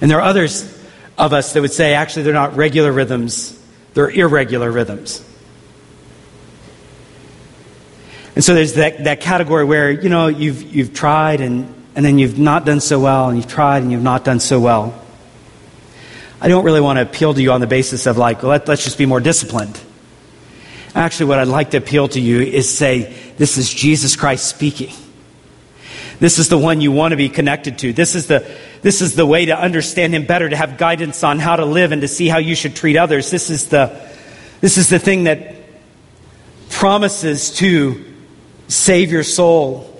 And 0.00 0.10
there 0.10 0.18
are 0.18 0.28
others 0.28 0.64
of 1.16 1.32
us 1.32 1.52
that 1.52 1.60
would 1.60 1.72
say, 1.72 1.94
actually, 1.94 2.24
they're 2.24 2.34
not 2.34 2.56
regular 2.56 2.92
rhythms, 2.92 3.58
they're 3.94 4.10
irregular 4.10 4.70
rhythms. 4.70 5.24
And 8.34 8.44
so 8.44 8.54
there's 8.54 8.74
that, 8.74 9.04
that 9.04 9.20
category 9.20 9.64
where, 9.64 9.90
you 9.90 10.08
know, 10.08 10.28
you've, 10.28 10.62
you've 10.62 10.94
tried 10.94 11.40
and, 11.40 11.74
and 11.98 12.06
then 12.06 12.16
you've 12.16 12.38
not 12.38 12.64
done 12.64 12.78
so 12.78 13.00
well, 13.00 13.28
and 13.28 13.36
you've 13.36 13.48
tried 13.48 13.82
and 13.82 13.90
you've 13.90 14.04
not 14.04 14.24
done 14.24 14.38
so 14.38 14.60
well. 14.60 14.94
I 16.40 16.46
don't 16.46 16.64
really 16.64 16.80
want 16.80 16.98
to 16.98 17.02
appeal 17.02 17.34
to 17.34 17.42
you 17.42 17.50
on 17.50 17.60
the 17.60 17.66
basis 17.66 18.06
of 18.06 18.16
like, 18.16 18.44
let, 18.44 18.68
let's 18.68 18.84
just 18.84 18.98
be 18.98 19.04
more 19.04 19.18
disciplined. 19.18 19.80
Actually, 20.94 21.26
what 21.26 21.40
I'd 21.40 21.48
like 21.48 21.72
to 21.72 21.78
appeal 21.78 22.06
to 22.06 22.20
you 22.20 22.40
is 22.40 22.72
say, 22.72 23.32
this 23.36 23.58
is 23.58 23.68
Jesus 23.68 24.14
Christ 24.14 24.46
speaking. 24.46 24.94
This 26.20 26.38
is 26.38 26.48
the 26.48 26.56
one 26.56 26.80
you 26.80 26.92
want 26.92 27.10
to 27.10 27.16
be 27.16 27.28
connected 27.28 27.78
to. 27.78 27.92
This 27.92 28.14
is 28.14 28.28
the, 28.28 28.48
this 28.80 29.02
is 29.02 29.16
the 29.16 29.26
way 29.26 29.46
to 29.46 29.58
understand 29.58 30.14
him 30.14 30.24
better, 30.24 30.48
to 30.48 30.56
have 30.56 30.78
guidance 30.78 31.24
on 31.24 31.40
how 31.40 31.56
to 31.56 31.64
live 31.64 31.90
and 31.90 32.02
to 32.02 32.08
see 32.08 32.28
how 32.28 32.38
you 32.38 32.54
should 32.54 32.76
treat 32.76 32.96
others. 32.96 33.32
This 33.32 33.50
is 33.50 33.70
the, 33.70 34.00
this 34.60 34.78
is 34.78 34.88
the 34.88 35.00
thing 35.00 35.24
that 35.24 35.56
promises 36.70 37.50
to 37.56 38.04
save 38.68 39.10
your 39.10 39.24
soul. 39.24 39.97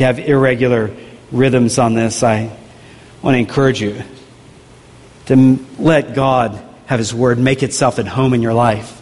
You 0.00 0.06
have 0.06 0.18
irregular 0.18 0.90
rhythms 1.30 1.78
on 1.78 1.92
this, 1.92 2.22
I 2.22 2.56
want 3.20 3.34
to 3.34 3.38
encourage 3.38 3.82
you 3.82 4.02
to 5.26 5.58
let 5.78 6.14
God 6.14 6.58
have 6.86 6.98
His 6.98 7.12
Word 7.12 7.38
make 7.38 7.62
itself 7.62 7.98
at 7.98 8.06
home 8.06 8.32
in 8.32 8.40
your 8.40 8.54
life. 8.54 8.96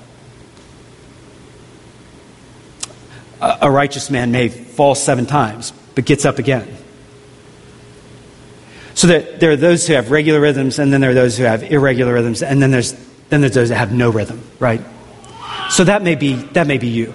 A 3.41 3.71
righteous 3.71 4.11
man 4.11 4.33
may 4.33 4.49
fall 4.49 4.97
seven 4.97 5.25
times, 5.25 5.73
but 5.95 6.05
gets 6.05 6.25
up 6.25 6.41
again. 6.41 6.69
So 8.95 9.07
that 9.07 9.39
there 9.39 9.53
are 9.53 9.57
those 9.57 9.87
who 9.87 9.95
have 9.95 10.11
regular 10.11 10.41
rhythms, 10.41 10.81
and 10.81 10.93
then 10.93 11.01
there 11.01 11.11
are 11.11 11.15
those 11.15 11.39
who 11.39 11.45
have 11.45 11.63
irregular 11.63 12.13
rhythms, 12.13 12.43
and 12.43 12.61
then 12.61 12.73
there's, 12.73 12.93
then 13.29 13.41
there's 13.41 13.55
those 13.55 13.69
that 13.69 13.77
have 13.77 13.93
no 13.93 14.11
rhythm, 14.11 14.43
right? 14.59 14.81
So 15.71 15.85
that 15.85 16.03
may 16.03 16.17
be, 16.17 16.35
that 16.35 16.67
may 16.67 16.79
be 16.79 16.89
you. 16.89 17.15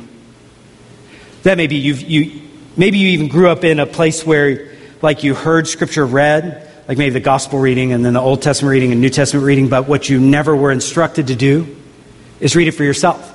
That 1.44 1.58
may 1.58 1.68
be 1.68 1.76
you, 1.76 1.96
you. 1.96 2.42
Maybe 2.76 2.98
you 2.98 3.10
even 3.10 3.28
grew 3.28 3.50
up 3.50 3.64
in 3.64 3.80
a 3.80 3.86
place 3.86 4.26
where, 4.26 4.72
like, 5.02 5.24
you 5.24 5.36
heard 5.36 5.68
Scripture 5.68 6.06
read, 6.06 6.70
like 6.88 6.98
maybe 6.98 7.12
the 7.12 7.20
gospel 7.20 7.60
reading 7.60 7.94
and 7.94 8.04
then 8.04 8.14
the 8.14 8.20
Old 8.20 8.42
Testament 8.42 8.72
reading 8.72 8.92
and 8.92 9.00
New 9.00 9.10
Testament 9.10 9.46
reading, 9.46 9.70
but 9.70 9.88
what 9.88 10.10
you 10.10 10.20
never 10.20 10.56
were 10.56 10.72
instructed 10.72 11.28
to 11.28 11.36
do 11.36 11.76
is 12.40 12.56
read 12.56 12.68
it 12.68 12.72
for 12.72 12.84
yourself. 12.84 13.30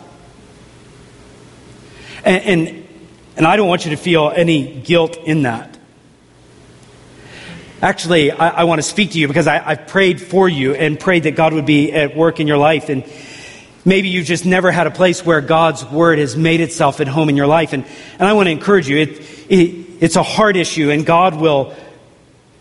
And, 2.24 2.42
and, 2.42 2.88
and 3.36 3.46
I 3.46 3.56
don't 3.56 3.68
want 3.68 3.84
you 3.84 3.92
to 3.92 3.96
feel 3.96 4.30
any 4.34 4.80
guilt 4.80 5.16
in 5.16 5.42
that. 5.42 5.78
Actually, 7.80 8.32
I, 8.32 8.48
I 8.48 8.64
want 8.64 8.80
to 8.80 8.82
speak 8.82 9.12
to 9.12 9.18
you 9.20 9.28
because 9.28 9.46
I, 9.46 9.64
I've 9.64 9.86
prayed 9.86 10.20
for 10.20 10.48
you 10.48 10.74
and 10.74 10.98
prayed 10.98 11.22
that 11.22 11.36
God 11.36 11.52
would 11.52 11.66
be 11.66 11.92
at 11.92 12.16
work 12.16 12.40
in 12.40 12.48
your 12.48 12.58
life. 12.58 12.88
And 12.88 13.04
maybe 13.84 14.08
you've 14.08 14.26
just 14.26 14.44
never 14.46 14.70
had 14.70 14.86
a 14.86 14.90
place 14.90 15.24
where 15.24 15.40
God's 15.40 15.84
word 15.84 16.18
has 16.18 16.36
made 16.36 16.60
itself 16.60 17.00
at 17.00 17.08
home 17.08 17.28
in 17.28 17.36
your 17.36 17.46
life. 17.46 17.72
And, 17.72 17.84
and 18.18 18.28
I 18.28 18.32
want 18.32 18.46
to 18.46 18.50
encourage 18.50 18.88
you. 18.88 18.98
It, 18.98 19.20
it, 19.50 19.86
it's 20.00 20.16
a 20.16 20.22
hard 20.22 20.56
issue, 20.56 20.90
and 20.90 21.04
God 21.04 21.34
will, 21.34 21.74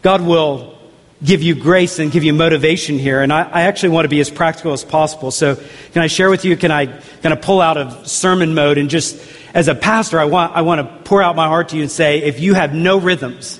God 0.01 0.21
will 0.21 0.77
give 1.23 1.41
you 1.41 1.55
grace 1.55 1.99
and 1.99 2.11
give 2.11 2.23
you 2.23 2.33
motivation 2.33 2.99
here. 2.99 3.21
And 3.21 3.33
I, 3.33 3.43
I, 3.43 3.61
actually 3.63 3.89
want 3.89 4.05
to 4.05 4.09
be 4.09 4.19
as 4.19 4.29
practical 4.29 4.73
as 4.73 4.83
possible. 4.83 5.31
So, 5.31 5.55
can 5.55 6.01
I 6.01 6.07
share 6.07 6.29
with 6.29 6.45
you? 6.45 6.55
Can 6.55 6.71
I 6.71 6.85
kind 6.85 7.33
of 7.33 7.41
pull 7.41 7.59
out 7.59 7.77
of 7.77 8.07
sermon 8.07 8.53
mode 8.53 8.77
and 8.77 8.89
just, 8.89 9.19
as 9.53 9.67
a 9.67 9.75
pastor, 9.75 10.19
I 10.19 10.25
want, 10.25 10.55
I 10.55 10.61
want 10.61 10.81
to 10.81 11.03
pour 11.09 11.21
out 11.21 11.35
my 11.35 11.47
heart 11.47 11.69
to 11.69 11.75
you 11.75 11.81
and 11.83 11.91
say, 11.91 12.21
if 12.21 12.39
you 12.39 12.53
have 12.53 12.73
no 12.73 12.99
rhythms, 12.99 13.59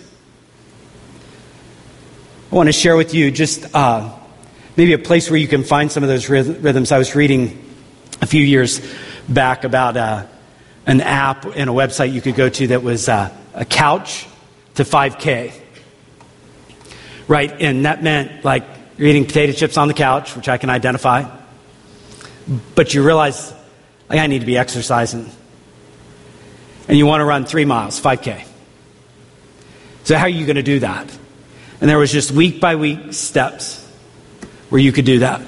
I 2.51 2.55
want 2.55 2.67
to 2.67 2.73
share 2.73 2.95
with 2.95 3.13
you 3.13 3.31
just 3.31 3.65
uh, 3.75 4.16
maybe 4.77 4.93
a 4.93 4.99
place 4.99 5.29
where 5.29 5.39
you 5.39 5.47
can 5.47 5.63
find 5.63 5.91
some 5.91 6.03
of 6.03 6.09
those 6.09 6.29
rhythms. 6.29 6.91
I 6.91 6.97
was 6.97 7.15
reading 7.15 7.63
a 8.21 8.25
few 8.27 8.43
years 8.43 8.79
back 9.27 9.63
about 9.63 9.97
uh, 9.97 10.25
an 10.85 11.01
app 11.01 11.45
and 11.45 11.69
a 11.69 11.73
website 11.73 12.13
you 12.13 12.21
could 12.21 12.35
go 12.35 12.47
to 12.47 12.67
that 12.67 12.83
was 12.83 13.09
uh, 13.09 13.35
a 13.53 13.65
couch 13.65 14.27
to 14.75 14.83
5K 14.83 15.63
right? 17.27 17.51
And 17.61 17.85
that 17.85 18.03
meant 18.03 18.43
like 18.43 18.63
you're 18.97 19.07
eating 19.07 19.25
potato 19.25 19.53
chips 19.53 19.77
on 19.77 19.87
the 19.87 19.93
couch, 19.93 20.35
which 20.35 20.49
I 20.49 20.57
can 20.57 20.69
identify. 20.69 21.29
But 22.75 22.93
you 22.93 23.05
realize, 23.05 23.53
like, 24.09 24.19
I 24.19 24.27
need 24.27 24.39
to 24.39 24.45
be 24.45 24.57
exercising. 24.57 25.29
And 26.87 26.97
you 26.97 27.05
want 27.05 27.21
to 27.21 27.25
run 27.25 27.45
three 27.45 27.65
miles, 27.65 27.99
5K. 27.99 28.45
So, 30.05 30.15
how 30.15 30.23
are 30.23 30.29
you 30.29 30.45
going 30.45 30.55
to 30.55 30.63
do 30.63 30.79
that? 30.79 31.17
And 31.81 31.89
there 31.89 31.97
was 31.97 32.11
just 32.11 32.31
week 32.31 32.61
by 32.61 32.75
week 32.75 33.13
steps 33.13 33.85
where 34.69 34.81
you 34.81 34.91
could 34.91 35.05
do 35.05 35.19
that. 35.19 35.41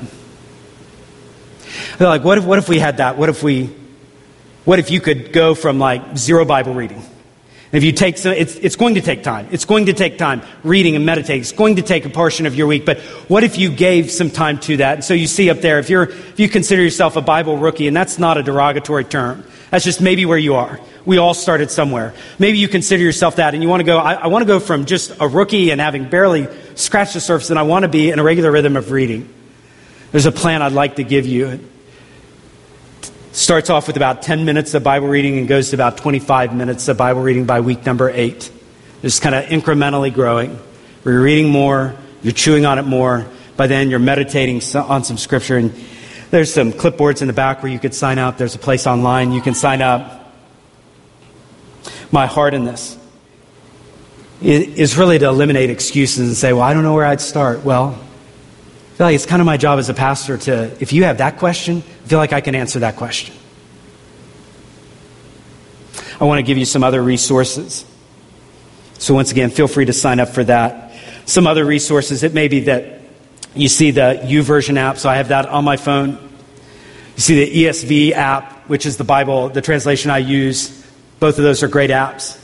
They're 1.97 2.07
like, 2.07 2.23
what 2.23 2.37
if, 2.37 2.45
what 2.45 2.57
if 2.57 2.69
we 2.69 2.79
had 2.79 2.97
that? 2.97 3.17
What 3.17 3.29
if 3.29 3.43
we, 3.43 3.75
what 4.65 4.79
if 4.79 4.89
you 4.91 5.01
could 5.01 5.33
go 5.33 5.55
from 5.55 5.79
like 5.79 6.17
zero 6.17 6.45
Bible 6.45 6.73
reading 6.73 7.03
If 7.71 7.83
you 7.83 7.91
take 7.91 8.17
some, 8.17 8.31
it's, 8.31 8.55
it's 8.55 8.75
going 8.75 8.95
to 8.95 9.01
take 9.01 9.21
time. 9.21 9.47
It's 9.51 9.65
going 9.65 9.85
to 9.87 9.93
take 9.93 10.17
time 10.17 10.41
reading 10.63 10.95
and 10.95 11.05
meditating. 11.05 11.41
It's 11.41 11.51
going 11.51 11.75
to 11.75 11.83
take 11.83 12.05
a 12.05 12.09
portion 12.09 12.47
of 12.47 12.55
your 12.55 12.65
week. 12.67 12.85
But 12.85 12.99
what 13.27 13.43
if 13.43 13.59
you 13.59 13.69
gave 13.71 14.09
some 14.09 14.31
time 14.31 14.59
to 14.61 14.77
that? 14.77 14.95
And 14.95 15.03
so 15.03 15.13
you 15.13 15.27
see 15.27 15.49
up 15.49 15.59
there, 15.59 15.77
if 15.77 15.89
you're, 15.89 16.09
if 16.09 16.39
you 16.39 16.49
consider 16.49 16.81
yourself 16.81 17.15
a 17.15 17.21
Bible 17.21 17.57
rookie, 17.57 17.87
and 17.87 17.95
that's 17.95 18.17
not 18.17 18.37
a 18.37 18.43
derogatory 18.43 19.03
term. 19.03 19.43
That's 19.69 19.85
just 19.85 20.01
maybe 20.01 20.25
where 20.25 20.37
you 20.37 20.55
are. 20.55 20.79
We 21.09 21.17
all 21.17 21.33
started 21.33 21.71
somewhere. 21.71 22.13
Maybe 22.37 22.59
you 22.59 22.67
consider 22.67 23.01
yourself 23.01 23.37
that 23.37 23.55
and 23.55 23.63
you 23.63 23.67
want 23.67 23.79
to 23.79 23.83
go, 23.83 23.97
I, 23.97 24.13
I 24.13 24.27
want 24.27 24.43
to 24.43 24.45
go 24.45 24.59
from 24.59 24.85
just 24.85 25.11
a 25.19 25.27
rookie 25.27 25.71
and 25.71 25.81
having 25.81 26.07
barely 26.07 26.47
scratched 26.75 27.15
the 27.15 27.19
surface 27.19 27.49
and 27.49 27.57
I 27.57 27.63
want 27.63 27.81
to 27.81 27.89
be 27.89 28.11
in 28.11 28.19
a 28.19 28.23
regular 28.23 28.51
rhythm 28.51 28.77
of 28.77 28.91
reading. 28.91 29.27
There's 30.11 30.27
a 30.27 30.31
plan 30.31 30.61
I'd 30.61 30.73
like 30.73 30.97
to 30.97 31.03
give 31.03 31.25
you 31.25 31.47
It 31.47 31.61
starts 33.31 33.71
off 33.71 33.87
with 33.87 33.97
about 33.97 34.21
10 34.21 34.45
minutes 34.45 34.75
of 34.75 34.83
Bible 34.83 35.07
reading 35.07 35.39
and 35.39 35.47
goes 35.47 35.71
to 35.71 35.75
about 35.75 35.97
25 35.97 36.53
minutes 36.55 36.87
of 36.89 36.97
Bible 36.97 37.23
reading 37.23 37.45
by 37.45 37.61
week 37.61 37.87
number 37.87 38.11
eight. 38.11 38.51
Just 39.01 39.23
kind 39.23 39.33
of 39.33 39.45
incrementally 39.45 40.13
growing. 40.13 40.59
You're 41.03 41.23
reading 41.23 41.49
more, 41.49 41.95
you're 42.21 42.33
chewing 42.33 42.67
on 42.67 42.77
it 42.77 42.83
more. 42.83 43.25
By 43.57 43.65
then, 43.65 43.89
you're 43.89 43.97
meditating 43.97 44.61
on 44.75 45.03
some 45.03 45.17
scripture. 45.17 45.57
And 45.57 45.73
there's 46.29 46.53
some 46.53 46.71
clipboards 46.71 47.23
in 47.23 47.27
the 47.27 47.33
back 47.33 47.63
where 47.63 47.71
you 47.71 47.79
could 47.79 47.95
sign 47.95 48.19
up. 48.19 48.37
There's 48.37 48.53
a 48.53 48.59
place 48.59 48.85
online 48.85 49.31
you 49.31 49.41
can 49.41 49.55
sign 49.55 49.81
up. 49.81 50.18
My 52.11 52.25
heart 52.25 52.53
in 52.53 52.65
this 52.65 52.97
is 54.41 54.97
really 54.97 55.19
to 55.19 55.25
eliminate 55.25 55.69
excuses 55.69 56.27
and 56.27 56.35
say, 56.35 56.53
well, 56.53 56.61
I 56.63 56.73
don't 56.73 56.83
know 56.83 56.93
where 56.93 57.05
I'd 57.05 57.21
start. 57.21 57.63
Well, 57.63 57.89
I 57.89 58.97
feel 58.97 59.07
like 59.07 59.15
it's 59.15 59.25
kind 59.25 59.41
of 59.41 59.45
my 59.45 59.57
job 59.57 59.79
as 59.79 59.89
a 59.89 59.93
pastor 59.93 60.37
to, 60.37 60.75
if 60.81 60.93
you 60.93 61.03
have 61.03 61.19
that 61.19 61.37
question, 61.37 61.83
I 62.05 62.07
feel 62.07 62.19
like 62.19 62.33
I 62.33 62.41
can 62.41 62.55
answer 62.55 62.79
that 62.79 62.95
question. 62.95 63.35
I 66.19 66.25
want 66.25 66.39
to 66.39 66.43
give 66.43 66.57
you 66.57 66.65
some 66.65 66.83
other 66.83 67.01
resources. 67.01 67.85
So, 68.97 69.13
once 69.13 69.31
again, 69.31 69.51
feel 69.51 69.69
free 69.69 69.85
to 69.85 69.93
sign 69.93 70.19
up 70.19 70.29
for 70.29 70.43
that. 70.43 70.93
Some 71.25 71.47
other 71.47 71.63
resources, 71.63 72.23
it 72.23 72.33
may 72.33 72.49
be 72.49 72.61
that 72.61 73.01
you 73.55 73.69
see 73.69 73.91
the 73.91 74.19
YouVersion 74.23 74.77
app, 74.77 74.97
so 74.97 75.09
I 75.09 75.15
have 75.15 75.29
that 75.29 75.45
on 75.45 75.63
my 75.63 75.77
phone. 75.77 76.11
You 77.15 77.21
see 77.21 77.45
the 77.45 77.63
ESV 77.65 78.11
app, 78.11 78.67
which 78.67 78.85
is 78.85 78.97
the 78.97 79.05
Bible, 79.05 79.49
the 79.49 79.61
translation 79.61 80.11
I 80.11 80.17
use. 80.17 80.85
Both 81.19 81.37
of 81.37 81.43
those 81.43 81.63
are 81.63 81.67
great 81.67 81.89
apps. 81.89 82.37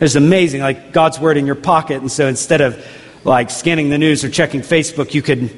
It's 0.00 0.14
amazing, 0.14 0.60
like 0.60 0.92
God's 0.92 1.18
Word 1.20 1.36
in 1.36 1.46
your 1.46 1.54
pocket, 1.54 2.00
and 2.00 2.10
so 2.10 2.26
instead 2.26 2.60
of 2.60 2.84
like 3.24 3.50
scanning 3.50 3.90
the 3.90 3.98
news 3.98 4.24
or 4.24 4.28
checking 4.28 4.60
Facebook, 4.60 5.14
you 5.14 5.22
could 5.22 5.50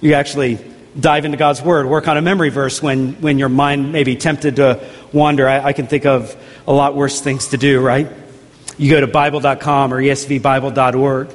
you 0.00 0.14
actually 0.14 0.58
dive 0.98 1.24
into 1.24 1.36
God's 1.36 1.62
Word, 1.62 1.86
work 1.86 2.08
on 2.08 2.16
a 2.16 2.22
memory 2.22 2.50
verse 2.50 2.82
when, 2.82 3.14
when 3.20 3.38
your 3.38 3.48
mind 3.48 3.92
may 3.92 4.04
be 4.04 4.16
tempted 4.16 4.56
to 4.56 4.84
wander. 5.12 5.48
I, 5.48 5.66
I 5.66 5.72
can 5.72 5.86
think 5.86 6.06
of 6.06 6.36
a 6.66 6.72
lot 6.72 6.94
worse 6.94 7.20
things 7.20 7.48
to 7.48 7.56
do, 7.56 7.80
right? 7.80 8.08
You 8.78 8.90
go 8.90 9.00
to 9.00 9.06
Bible.com 9.06 9.92
or 9.92 10.00
ESVBible.org. 10.00 11.28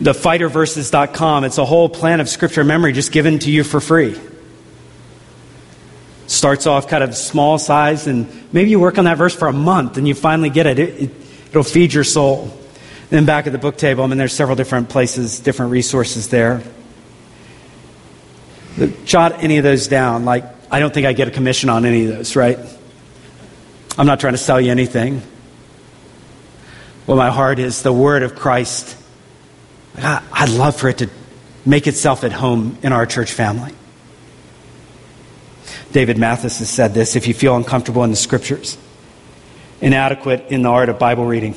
The 0.00 0.12
fighterverses.com, 0.12 1.44
it's 1.44 1.58
a 1.58 1.64
whole 1.64 1.88
plan 1.88 2.20
of 2.20 2.28
scripture 2.28 2.64
memory 2.64 2.92
just 2.92 3.12
given 3.12 3.38
to 3.40 3.50
you 3.50 3.64
for 3.64 3.80
free. 3.80 4.18
Starts 6.26 6.66
off 6.66 6.88
kind 6.88 7.04
of 7.04 7.14
small 7.14 7.58
size, 7.58 8.06
and 8.06 8.26
maybe 8.52 8.70
you 8.70 8.80
work 8.80 8.98
on 8.98 9.04
that 9.04 9.18
verse 9.18 9.34
for 9.34 9.48
a 9.48 9.52
month 9.52 9.98
and 9.98 10.08
you 10.08 10.14
finally 10.14 10.50
get 10.50 10.66
it. 10.66 10.78
it, 10.78 11.02
it 11.02 11.10
it'll 11.50 11.62
feed 11.62 11.92
your 11.92 12.04
soul. 12.04 12.50
Then 13.10 13.26
back 13.26 13.46
at 13.46 13.52
the 13.52 13.58
book 13.58 13.76
table, 13.76 14.02
I 14.02 14.06
mean, 14.08 14.18
there's 14.18 14.32
several 14.32 14.56
different 14.56 14.88
places, 14.88 15.38
different 15.38 15.70
resources 15.70 16.28
there. 16.28 16.62
Jot 19.04 19.44
any 19.44 19.58
of 19.58 19.62
those 19.62 19.86
down. 19.86 20.24
Like, 20.24 20.44
I 20.70 20.80
don't 20.80 20.92
think 20.92 21.06
I 21.06 21.12
get 21.12 21.28
a 21.28 21.30
commission 21.30 21.68
on 21.68 21.84
any 21.84 22.06
of 22.06 22.16
those, 22.16 22.34
right? 22.34 22.58
I'm 23.96 24.06
not 24.06 24.18
trying 24.18 24.32
to 24.32 24.38
sell 24.38 24.60
you 24.60 24.72
anything. 24.72 25.22
Well, 27.06 27.16
my 27.16 27.30
heart 27.30 27.60
is 27.60 27.82
the 27.82 27.92
word 27.92 28.24
of 28.24 28.34
Christ. 28.34 28.96
I'd 29.96 30.48
love 30.48 30.74
for 30.74 30.88
it 30.88 30.98
to 30.98 31.10
make 31.64 31.86
itself 31.86 32.24
at 32.24 32.32
home 32.32 32.78
in 32.82 32.92
our 32.92 33.06
church 33.06 33.32
family. 33.32 33.74
David 35.94 36.18
Mathis 36.18 36.58
has 36.58 36.68
said 36.68 36.92
this 36.92 37.14
if 37.14 37.28
you 37.28 37.34
feel 37.34 37.54
uncomfortable 37.54 38.02
in 38.02 38.10
the 38.10 38.16
scriptures, 38.16 38.76
inadequate 39.80 40.46
in 40.48 40.62
the 40.62 40.68
art 40.68 40.88
of 40.88 40.98
Bible 40.98 41.24
reading, 41.24 41.54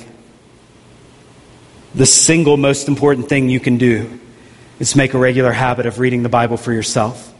the 1.95 2.05
single 2.05 2.55
most 2.55 2.87
important 2.87 3.29
thing 3.29 3.49
you 3.49 3.59
can 3.59 3.79
do 3.79 4.19
is 4.79 4.95
make 4.95 5.15
a 5.15 5.17
regular 5.17 5.51
habit 5.51 5.87
of 5.87 5.97
reading 5.97 6.21
the 6.21 6.29
Bible 6.29 6.55
for 6.55 6.71
yourself. 6.71 7.33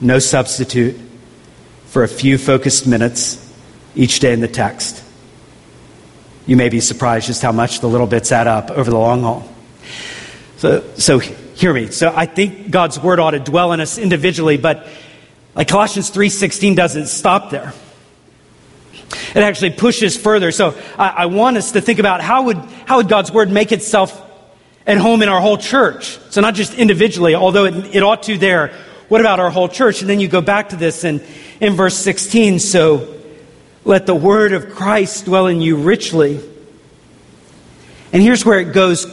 No 0.00 0.18
substitute 0.18 1.00
for 1.86 2.02
a 2.02 2.08
few 2.08 2.36
focused 2.36 2.88
minutes 2.88 3.40
each 3.94 4.18
day 4.18 4.32
in 4.32 4.40
the 4.40 4.48
text. 4.48 5.04
You 6.46 6.56
may 6.56 6.68
be 6.68 6.80
surprised 6.80 7.28
just 7.28 7.42
how 7.42 7.52
much 7.52 7.78
the 7.78 7.88
little 7.88 8.08
bits 8.08 8.32
add 8.32 8.48
up 8.48 8.72
over 8.72 8.90
the 8.90 8.98
long 8.98 9.22
haul. 9.22 9.48
So, 10.56 10.82
so 10.96 11.20
hear 11.20 11.72
me. 11.72 11.92
So 11.92 12.12
I 12.14 12.26
think 12.26 12.72
God's 12.72 12.98
word 12.98 13.20
ought 13.20 13.30
to 13.30 13.38
dwell 13.38 13.72
in 13.72 13.80
us 13.80 13.98
individually, 13.98 14.56
but 14.56 14.88
like 15.56 15.68
Colossians 15.68 16.10
3:16 16.10 16.76
doesn't 16.76 17.06
stop 17.06 17.50
there. 17.50 17.72
It 19.34 19.42
actually 19.42 19.70
pushes 19.70 20.16
further. 20.16 20.52
So 20.52 20.74
I, 20.98 21.08
I, 21.08 21.26
want 21.26 21.56
us 21.56 21.72
to 21.72 21.80
think 21.80 21.98
about 21.98 22.20
how 22.20 22.44
would, 22.44 22.58
how 22.86 22.96
would 22.96 23.08
God's 23.08 23.30
word 23.30 23.50
make 23.50 23.70
itself 23.70 24.20
at 24.86 24.98
home 24.98 25.22
in 25.22 25.28
our 25.28 25.40
whole 25.40 25.58
church? 25.58 26.18
So 26.30 26.40
not 26.40 26.54
just 26.54 26.74
individually, 26.74 27.34
although 27.34 27.66
it, 27.66 27.94
it 27.94 28.02
ought 28.02 28.24
to 28.24 28.36
there. 28.36 28.72
What 29.08 29.20
about 29.20 29.38
our 29.38 29.50
whole 29.50 29.68
church? 29.68 30.00
And 30.00 30.10
then 30.10 30.20
you 30.20 30.26
go 30.26 30.40
back 30.40 30.70
to 30.70 30.76
this 30.76 31.04
and 31.04 31.22
in 31.60 31.74
verse 31.74 31.96
16. 31.96 32.58
So 32.58 33.14
let 33.84 34.06
the 34.06 34.14
word 34.14 34.52
of 34.52 34.70
Christ 34.70 35.26
dwell 35.26 35.46
in 35.46 35.60
you 35.60 35.76
richly. 35.76 36.40
And 38.12 38.22
here's 38.22 38.44
where 38.44 38.58
it 38.58 38.72
goes 38.72 39.04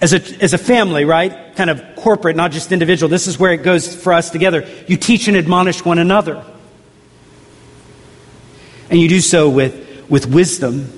as 0.00 0.12
a, 0.12 0.42
as 0.42 0.54
a 0.54 0.58
family, 0.58 1.04
right? 1.04 1.54
Kind 1.56 1.70
of 1.70 1.82
corporate, 1.96 2.36
not 2.36 2.52
just 2.52 2.70
individual. 2.70 3.08
This 3.08 3.26
is 3.26 3.38
where 3.38 3.52
it 3.52 3.62
goes 3.62 3.94
for 3.94 4.12
us 4.12 4.30
together. 4.30 4.68
You 4.86 4.96
teach 4.96 5.28
and 5.28 5.36
admonish 5.36 5.84
one 5.84 5.98
another. 5.98 6.44
And 8.90 9.00
you 9.00 9.08
do 9.08 9.20
so 9.20 9.48
with, 9.48 10.08
with 10.08 10.26
wisdom. 10.26 10.92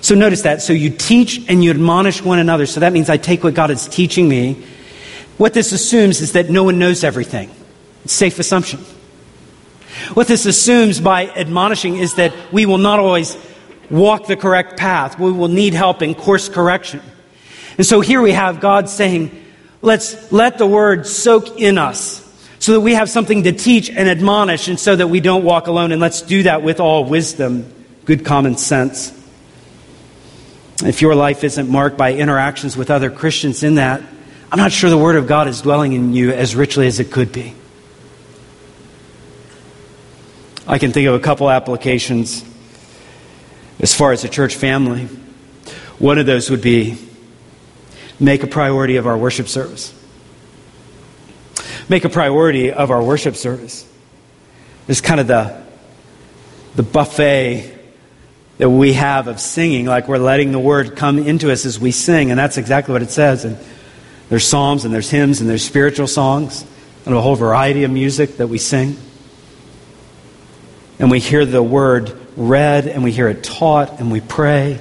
So 0.00 0.14
notice 0.14 0.42
that. 0.42 0.60
So 0.62 0.72
you 0.72 0.90
teach 0.90 1.48
and 1.48 1.62
you 1.62 1.70
admonish 1.70 2.22
one 2.22 2.38
another. 2.38 2.66
So 2.66 2.80
that 2.80 2.92
means 2.92 3.08
I 3.08 3.16
take 3.16 3.44
what 3.44 3.54
God 3.54 3.70
is 3.70 3.86
teaching 3.86 4.28
me. 4.28 4.64
What 5.38 5.54
this 5.54 5.72
assumes 5.72 6.20
is 6.20 6.32
that 6.32 6.50
no 6.50 6.64
one 6.64 6.78
knows 6.78 7.04
everything. 7.04 7.50
It's 8.04 8.12
safe 8.12 8.38
assumption. 8.38 8.80
What 10.14 10.26
this 10.26 10.46
assumes 10.46 11.00
by 11.00 11.26
admonishing 11.28 11.96
is 11.96 12.14
that 12.14 12.32
we 12.52 12.66
will 12.66 12.78
not 12.78 12.98
always 12.98 13.36
walk 13.90 14.26
the 14.26 14.36
correct 14.36 14.76
path. 14.76 15.18
We 15.18 15.32
will 15.32 15.48
need 15.48 15.74
help 15.74 16.02
in 16.02 16.14
course 16.14 16.48
correction. 16.48 17.00
And 17.76 17.86
so 17.86 18.00
here 18.00 18.20
we 18.20 18.32
have 18.32 18.60
God 18.60 18.88
saying, 18.88 19.30
let's 19.82 20.32
let 20.32 20.58
the 20.58 20.66
word 20.66 21.06
soak 21.06 21.60
in 21.60 21.78
us 21.78 22.24
so 22.58 22.72
that 22.72 22.80
we 22.80 22.94
have 22.94 23.08
something 23.08 23.44
to 23.44 23.52
teach 23.52 23.88
and 23.88 24.08
admonish 24.08 24.68
and 24.68 24.78
so 24.78 24.96
that 24.96 25.06
we 25.06 25.20
don't 25.20 25.44
walk 25.44 25.68
alone. 25.68 25.92
And 25.92 26.00
let's 26.00 26.22
do 26.22 26.42
that 26.42 26.62
with 26.62 26.80
all 26.80 27.04
wisdom, 27.04 27.72
good 28.04 28.24
common 28.24 28.56
sense. 28.56 29.14
If 30.84 31.02
your 31.02 31.14
life 31.14 31.44
isn't 31.44 31.68
marked 31.68 31.96
by 31.96 32.14
interactions 32.14 32.76
with 32.76 32.90
other 32.90 33.10
Christians 33.10 33.62
in 33.62 33.76
that, 33.76 34.02
I'm 34.50 34.58
not 34.58 34.72
sure 34.72 34.90
the 34.90 34.98
Word 34.98 35.16
of 35.16 35.26
God 35.26 35.48
is 35.48 35.60
dwelling 35.60 35.92
in 35.92 36.14
you 36.14 36.32
as 36.32 36.56
richly 36.56 36.86
as 36.86 37.00
it 37.00 37.10
could 37.10 37.32
be. 37.32 37.54
I 40.66 40.78
can 40.78 40.92
think 40.92 41.08
of 41.08 41.14
a 41.14 41.20
couple 41.20 41.50
applications 41.50 42.44
as 43.80 43.94
far 43.94 44.12
as 44.12 44.24
a 44.24 44.28
church 44.28 44.56
family. 44.56 45.06
One 45.98 46.18
of 46.18 46.26
those 46.26 46.50
would 46.50 46.62
be 46.62 46.98
make 48.20 48.42
a 48.42 48.46
priority 48.46 48.96
of 48.96 49.06
our 49.06 49.16
worship 49.16 49.48
service. 49.48 49.94
Make 51.88 52.04
a 52.04 52.08
priority 52.08 52.72
of 52.72 52.90
our 52.90 53.02
worship 53.02 53.36
service. 53.36 53.86
It's 54.88 55.00
kind 55.00 55.20
of 55.20 55.26
the, 55.26 55.62
the 56.74 56.82
buffet 56.82 57.74
that 58.58 58.68
we 58.68 58.94
have 58.94 59.28
of 59.28 59.40
singing, 59.40 59.86
like 59.86 60.08
we're 60.08 60.18
letting 60.18 60.50
the 60.50 60.58
word 60.58 60.96
come 60.96 61.18
into 61.18 61.52
us 61.52 61.64
as 61.64 61.78
we 61.78 61.92
sing, 61.92 62.30
and 62.30 62.38
that's 62.38 62.58
exactly 62.58 62.92
what 62.92 63.02
it 63.02 63.10
says. 63.10 63.44
And 63.44 63.56
there's 64.28 64.44
psalms, 64.44 64.84
and 64.84 64.92
there's 64.92 65.10
hymns, 65.10 65.40
and 65.40 65.48
there's 65.48 65.64
spiritual 65.64 66.08
songs, 66.08 66.64
and 67.06 67.14
a 67.14 67.20
whole 67.20 67.36
variety 67.36 67.84
of 67.84 67.90
music 67.90 68.38
that 68.38 68.48
we 68.48 68.58
sing. 68.58 68.96
And 70.98 71.10
we 71.10 71.20
hear 71.20 71.46
the 71.46 71.62
word 71.62 72.17
read 72.38 72.86
and 72.86 73.02
we 73.02 73.10
hear 73.10 73.28
it 73.28 73.42
taught 73.42 74.00
and 74.00 74.10
we 74.10 74.20
pray. 74.20 74.80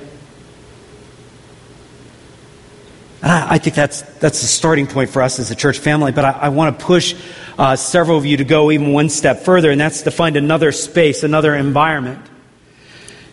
And 3.23 3.31
I, 3.31 3.55
I 3.55 3.57
think 3.57 3.75
that's, 3.75 4.03
that's 4.19 4.41
the 4.41 4.47
starting 4.47 4.85
point 4.85 5.09
for 5.09 5.23
us 5.23 5.39
as 5.39 5.49
a 5.49 5.55
church 5.55 5.79
family, 5.79 6.11
but 6.11 6.23
I, 6.23 6.31
I 6.31 6.49
want 6.49 6.77
to 6.77 6.85
push 6.85 7.15
uh, 7.57 7.75
several 7.75 8.17
of 8.17 8.25
you 8.25 8.37
to 8.37 8.43
go 8.43 8.69
even 8.69 8.93
one 8.93 9.09
step 9.09 9.39
further, 9.39 9.71
and 9.71 9.81
that's 9.81 10.03
to 10.03 10.11
find 10.11 10.37
another 10.37 10.71
space, 10.71 11.23
another 11.23 11.55
environment. 11.55 12.23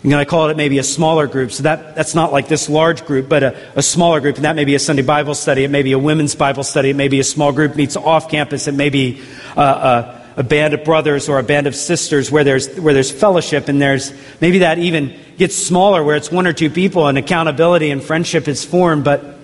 To 0.02 0.24
call 0.26 0.50
it 0.50 0.56
maybe 0.58 0.78
a 0.78 0.82
smaller 0.82 1.26
group. 1.26 1.50
So 1.50 1.62
that, 1.62 1.94
that's 1.94 2.14
not 2.14 2.30
like 2.30 2.46
this 2.46 2.68
large 2.68 3.06
group, 3.06 3.26
but 3.26 3.42
a, 3.42 3.78
a 3.78 3.82
smaller 3.82 4.20
group. 4.20 4.36
And 4.36 4.44
that 4.44 4.54
may 4.54 4.66
be 4.66 4.74
a 4.74 4.78
Sunday 4.78 5.02
Bible 5.02 5.34
study. 5.34 5.64
It 5.64 5.70
may 5.70 5.82
be 5.82 5.92
a 5.92 5.98
women's 5.98 6.34
Bible 6.34 6.62
study. 6.62 6.90
It 6.90 6.96
may 6.96 7.08
be 7.08 7.20
a 7.20 7.24
small 7.24 7.52
group 7.52 7.74
meets 7.74 7.96
off 7.96 8.28
campus. 8.28 8.68
It 8.68 8.74
may 8.74 8.90
be 8.90 9.22
uh, 9.56 9.62
a, 9.62 10.23
a 10.36 10.42
band 10.42 10.74
of 10.74 10.84
brothers 10.84 11.28
or 11.28 11.38
a 11.38 11.42
band 11.42 11.66
of 11.66 11.74
sisters 11.74 12.30
where 12.30 12.44
there's, 12.44 12.74
where 12.78 12.92
there's 12.92 13.10
fellowship 13.10 13.68
and 13.68 13.80
there's 13.80 14.12
maybe 14.40 14.58
that 14.58 14.78
even 14.78 15.16
gets 15.38 15.54
smaller 15.54 16.02
where 16.02 16.16
it's 16.16 16.30
one 16.30 16.46
or 16.46 16.52
two 16.52 16.70
people 16.70 17.06
and 17.06 17.16
accountability 17.18 17.90
and 17.90 18.02
friendship 18.02 18.48
is 18.48 18.64
formed, 18.64 19.04
but 19.04 19.38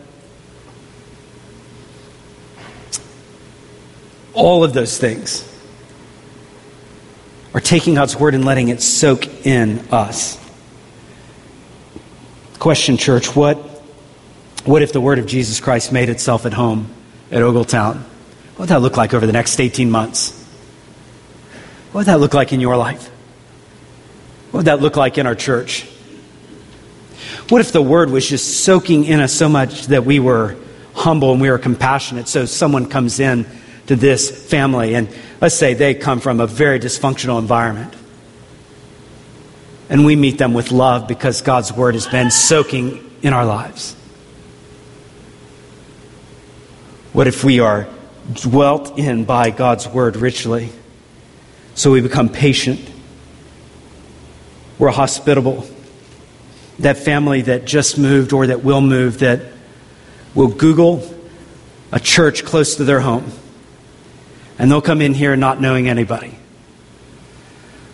all 4.34 4.64
of 4.64 4.72
those 4.72 4.98
things 4.98 5.46
are 7.54 7.60
taking 7.60 7.94
God's 7.94 8.16
word 8.16 8.34
and 8.34 8.44
letting 8.44 8.68
it 8.68 8.80
soak 8.80 9.46
in 9.46 9.80
us. 9.90 10.38
Question, 12.58 12.96
church, 12.96 13.34
what, 13.34 13.56
what 14.64 14.82
if 14.82 14.92
the 14.92 15.00
word 15.00 15.18
of 15.18 15.26
Jesus 15.26 15.60
Christ 15.60 15.92
made 15.92 16.08
itself 16.08 16.46
at 16.46 16.52
home 16.52 16.92
at 17.30 17.42
Ogletown? 17.42 17.96
What 17.96 18.58
would 18.58 18.68
that 18.68 18.82
look 18.82 18.96
like 18.96 19.14
over 19.14 19.26
the 19.26 19.32
next 19.32 19.58
18 19.58 19.90
months? 19.90 20.39
What 21.92 22.00
would 22.00 22.06
that 22.06 22.20
look 22.20 22.34
like 22.34 22.52
in 22.52 22.60
your 22.60 22.76
life? 22.76 23.08
What 24.50 24.58
would 24.58 24.66
that 24.66 24.80
look 24.80 24.96
like 24.96 25.18
in 25.18 25.26
our 25.26 25.34
church? 25.34 25.86
What 27.48 27.60
if 27.60 27.72
the 27.72 27.82
word 27.82 28.10
was 28.10 28.28
just 28.28 28.64
soaking 28.64 29.04
in 29.04 29.20
us 29.20 29.32
so 29.32 29.48
much 29.48 29.86
that 29.88 30.04
we 30.04 30.20
were 30.20 30.56
humble 30.94 31.32
and 31.32 31.40
we 31.40 31.50
were 31.50 31.58
compassionate? 31.58 32.28
So 32.28 32.46
someone 32.46 32.86
comes 32.86 33.18
in 33.18 33.44
to 33.86 33.96
this 33.96 34.30
family, 34.48 34.94
and 34.94 35.08
let's 35.40 35.56
say 35.56 35.74
they 35.74 35.94
come 35.94 36.20
from 36.20 36.40
a 36.40 36.46
very 36.46 36.78
dysfunctional 36.78 37.40
environment. 37.40 37.92
And 39.88 40.04
we 40.04 40.14
meet 40.14 40.38
them 40.38 40.54
with 40.54 40.70
love 40.70 41.08
because 41.08 41.42
God's 41.42 41.72
word 41.72 41.94
has 41.94 42.06
been 42.06 42.30
soaking 42.30 43.10
in 43.22 43.32
our 43.32 43.44
lives. 43.44 43.96
What 47.12 47.26
if 47.26 47.42
we 47.42 47.58
are 47.58 47.88
dwelt 48.32 48.96
in 48.96 49.24
by 49.24 49.50
God's 49.50 49.88
word 49.88 50.14
richly? 50.14 50.70
So 51.80 51.90
we 51.90 52.02
become 52.02 52.28
patient. 52.28 52.78
We're 54.78 54.90
hospitable. 54.90 55.66
That 56.80 56.98
family 56.98 57.40
that 57.40 57.64
just 57.64 57.96
moved 57.96 58.34
or 58.34 58.48
that 58.48 58.62
will 58.62 58.82
move 58.82 59.20
that 59.20 59.40
will 60.34 60.48
Google 60.48 61.02
a 61.90 61.98
church 61.98 62.44
close 62.44 62.76
to 62.76 62.84
their 62.84 63.00
home 63.00 63.32
and 64.58 64.70
they'll 64.70 64.82
come 64.82 65.00
in 65.00 65.14
here 65.14 65.36
not 65.36 65.58
knowing 65.58 65.88
anybody. 65.88 66.36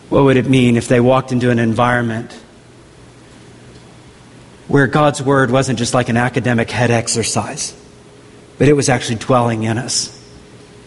What 0.09 0.25
would 0.25 0.37
it 0.37 0.49
mean 0.49 0.77
if 0.77 0.89
they 0.89 0.99
walked 0.99 1.31
into 1.31 1.51
an 1.51 1.61
environment 1.61 2.33
where 4.67 4.89
God's 4.89 5.23
Word 5.23 5.53
wasn't 5.53 5.79
just 5.79 5.95
like 5.95 6.09
an 6.09 6.17
academic 6.17 6.73
head 6.73 6.91
exercise, 6.91 7.73
but 8.59 8.67
it 8.67 8.73
was 8.73 8.89
actually 8.89 9.19
dwelling 9.19 9.63
in 9.63 9.79
us? 9.79 10.26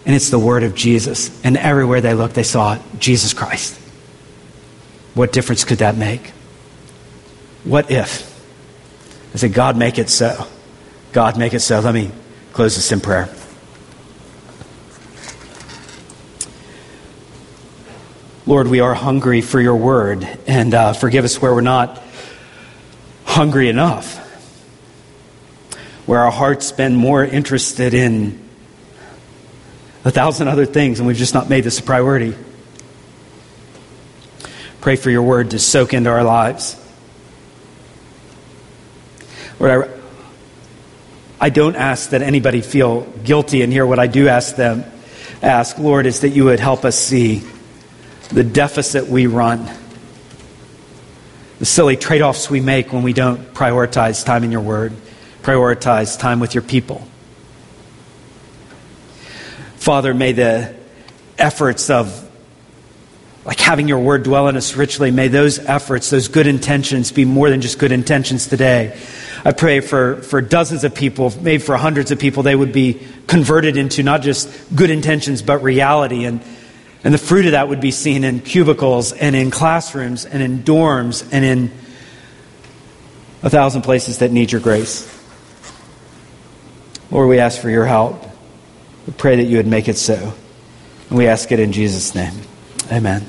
And 0.10 0.16
it's 0.16 0.32
the 0.32 0.40
Word 0.40 0.64
of 0.64 0.74
Jesus. 0.74 1.30
And 1.44 1.56
everywhere 1.56 2.02
they 2.02 2.16
looked, 2.16 2.34
they 2.34 2.42
saw 2.42 2.80
Jesus 2.98 3.32
Christ. 3.32 3.80
What 5.14 5.32
difference 5.32 5.64
could 5.64 5.78
that 5.78 5.98
make? 5.98 6.30
What 7.64 7.92
if? 7.92 8.26
I 9.36 9.38
said, 9.38 9.54
God, 9.54 9.78
make 9.78 10.00
it 10.00 10.10
so. 10.10 10.48
God, 11.12 11.38
make 11.38 11.54
it 11.54 11.60
so. 11.60 11.80
Let 11.80 11.94
me 11.94 12.10
close 12.54 12.76
this 12.76 12.92
in 12.92 13.02
prayer. 13.02 13.30
Lord, 18.48 18.68
we 18.68 18.80
are 18.80 18.96
hungry 18.96 19.42
for 19.42 19.62
your 19.62 19.76
word, 19.76 20.28
and 20.48 20.74
uh, 20.74 20.94
forgive 20.94 21.24
us 21.24 21.40
where 21.40 21.54
we're 21.54 21.62
not 21.62 22.02
hungry 23.26 23.70
enough, 23.70 24.18
where 26.08 26.22
our 26.22 26.32
heart's 26.32 26.72
been 26.72 26.96
more 26.96 27.24
interested 27.24 27.94
in 27.94 28.49
a 30.06 30.12
thousand 30.12 30.48
other 30.48 30.66
things, 30.66 31.00
and 31.00 31.08
we've 31.08 31.18
just 31.18 31.34
not 31.34 31.50
made 31.50 31.64
this 31.64 31.80
a 31.80 31.84
priority. 31.84 32.36
Pray 34.82 34.96
for 34.96 35.10
your 35.10 35.24
word 35.24 35.52
to 35.52 35.60
soak 35.60 35.94
into 35.94 36.10
our 36.10 36.24
lives. 36.24 36.76
Lord, 39.60 39.90
I, 41.40 41.48
I 41.48 41.50
don't 41.50 41.76
ask 41.76 42.12
that 42.12 42.22
anybody 42.22 42.62
feel 42.62 43.02
guilty 43.02 43.62
in 43.62 43.72
here. 43.72 43.86
What 43.86 44.00
I 44.00 44.08
do 44.08 44.30
ask 44.30 44.56
them, 44.56 44.86
ask, 45.42 45.78
Lord, 45.78 46.06
is 46.06 46.22
that 46.22 46.30
you 46.30 46.46
would 46.46 46.62
help 46.62 46.86
us 46.86 46.98
see 46.98 47.44
the 48.30 48.44
deficit 48.44 49.08
we 49.08 49.28
run, 49.28 49.70
the 51.60 51.66
silly 51.66 51.98
trade 51.98 52.22
offs 52.22 52.50
we 52.50 52.62
make 52.62 52.94
when 52.94 53.04
we 53.04 53.12
don't 53.12 53.54
prioritize 53.54 54.24
time 54.26 54.46
in 54.46 54.52
your 54.52 54.62
word, 54.62 54.94
prioritize 55.42 56.18
time 56.18 56.40
with 56.40 56.56
your 56.56 56.62
people. 56.62 57.06
Father, 59.80 60.14
may 60.14 60.34
the 60.34 60.76
efforts 61.38 61.90
of 61.90 62.30
like 63.46 63.60
having 63.60 63.88
your 63.88 64.00
word 64.00 64.24
dwell 64.24 64.48
in 64.50 64.58
us 64.58 64.76
richly, 64.76 65.10
may 65.10 65.30
those 65.30 65.58
efforts, 65.58 66.10
those 66.10 66.28
good 66.28 66.46
intentions 66.46 67.12
be 67.12 67.26
more 67.26 67.50
than 67.50 67.62
just 67.62 67.80
good 67.80 67.92
intentions 67.92 68.46
today. 68.48 69.00
I 69.44 69.54
pray 69.54 69.80
for, 69.80 70.22
for 70.22 70.42
dozens 70.42 70.84
of 70.84 70.94
people, 70.94 71.34
maybe 71.42 71.64
for 71.64 71.78
hundreds 71.78 72.12
of 72.12 72.20
people, 72.20 72.44
they 72.44 72.56
would 72.56 72.74
be 72.74 73.02
converted 73.26 73.78
into 73.78 74.04
not 74.04 74.22
just 74.22 74.50
good 74.76 74.90
intentions, 74.90 75.42
but 75.42 75.64
reality 75.64 76.26
and 76.26 76.42
and 77.02 77.14
the 77.14 77.18
fruit 77.18 77.46
of 77.46 77.54
that 77.54 77.70
would 77.70 77.80
be 77.80 77.92
seen 77.92 78.26
in 78.26 78.42
cubicles 78.42 79.14
and 79.14 79.34
in 79.34 79.52
classrooms 79.52 80.26
and 80.26 80.44
in 80.44 80.64
dorms 80.64 81.26
and 81.32 81.46
in 81.46 81.72
a 83.42 83.50
thousand 83.50 83.84
places 83.84 84.18
that 84.18 84.32
need 84.32 84.52
your 84.52 84.60
grace. 84.60 85.08
Lord, 87.10 87.30
we 87.30 87.40
ask 87.40 87.62
for 87.62 87.70
your 87.70 87.86
help. 87.86 88.29
We 89.10 89.16
pray 89.16 89.38
that 89.38 89.46
you 89.46 89.58
would 89.58 89.66
make 89.66 89.88
it 89.88 89.98
so. 89.98 90.36
And 91.10 91.18
we 91.18 91.26
ask 91.26 91.52
it 91.52 91.60
in 91.60 91.72
Jesus' 91.72 92.14
name. 92.14 92.34
Amen. 92.92 93.26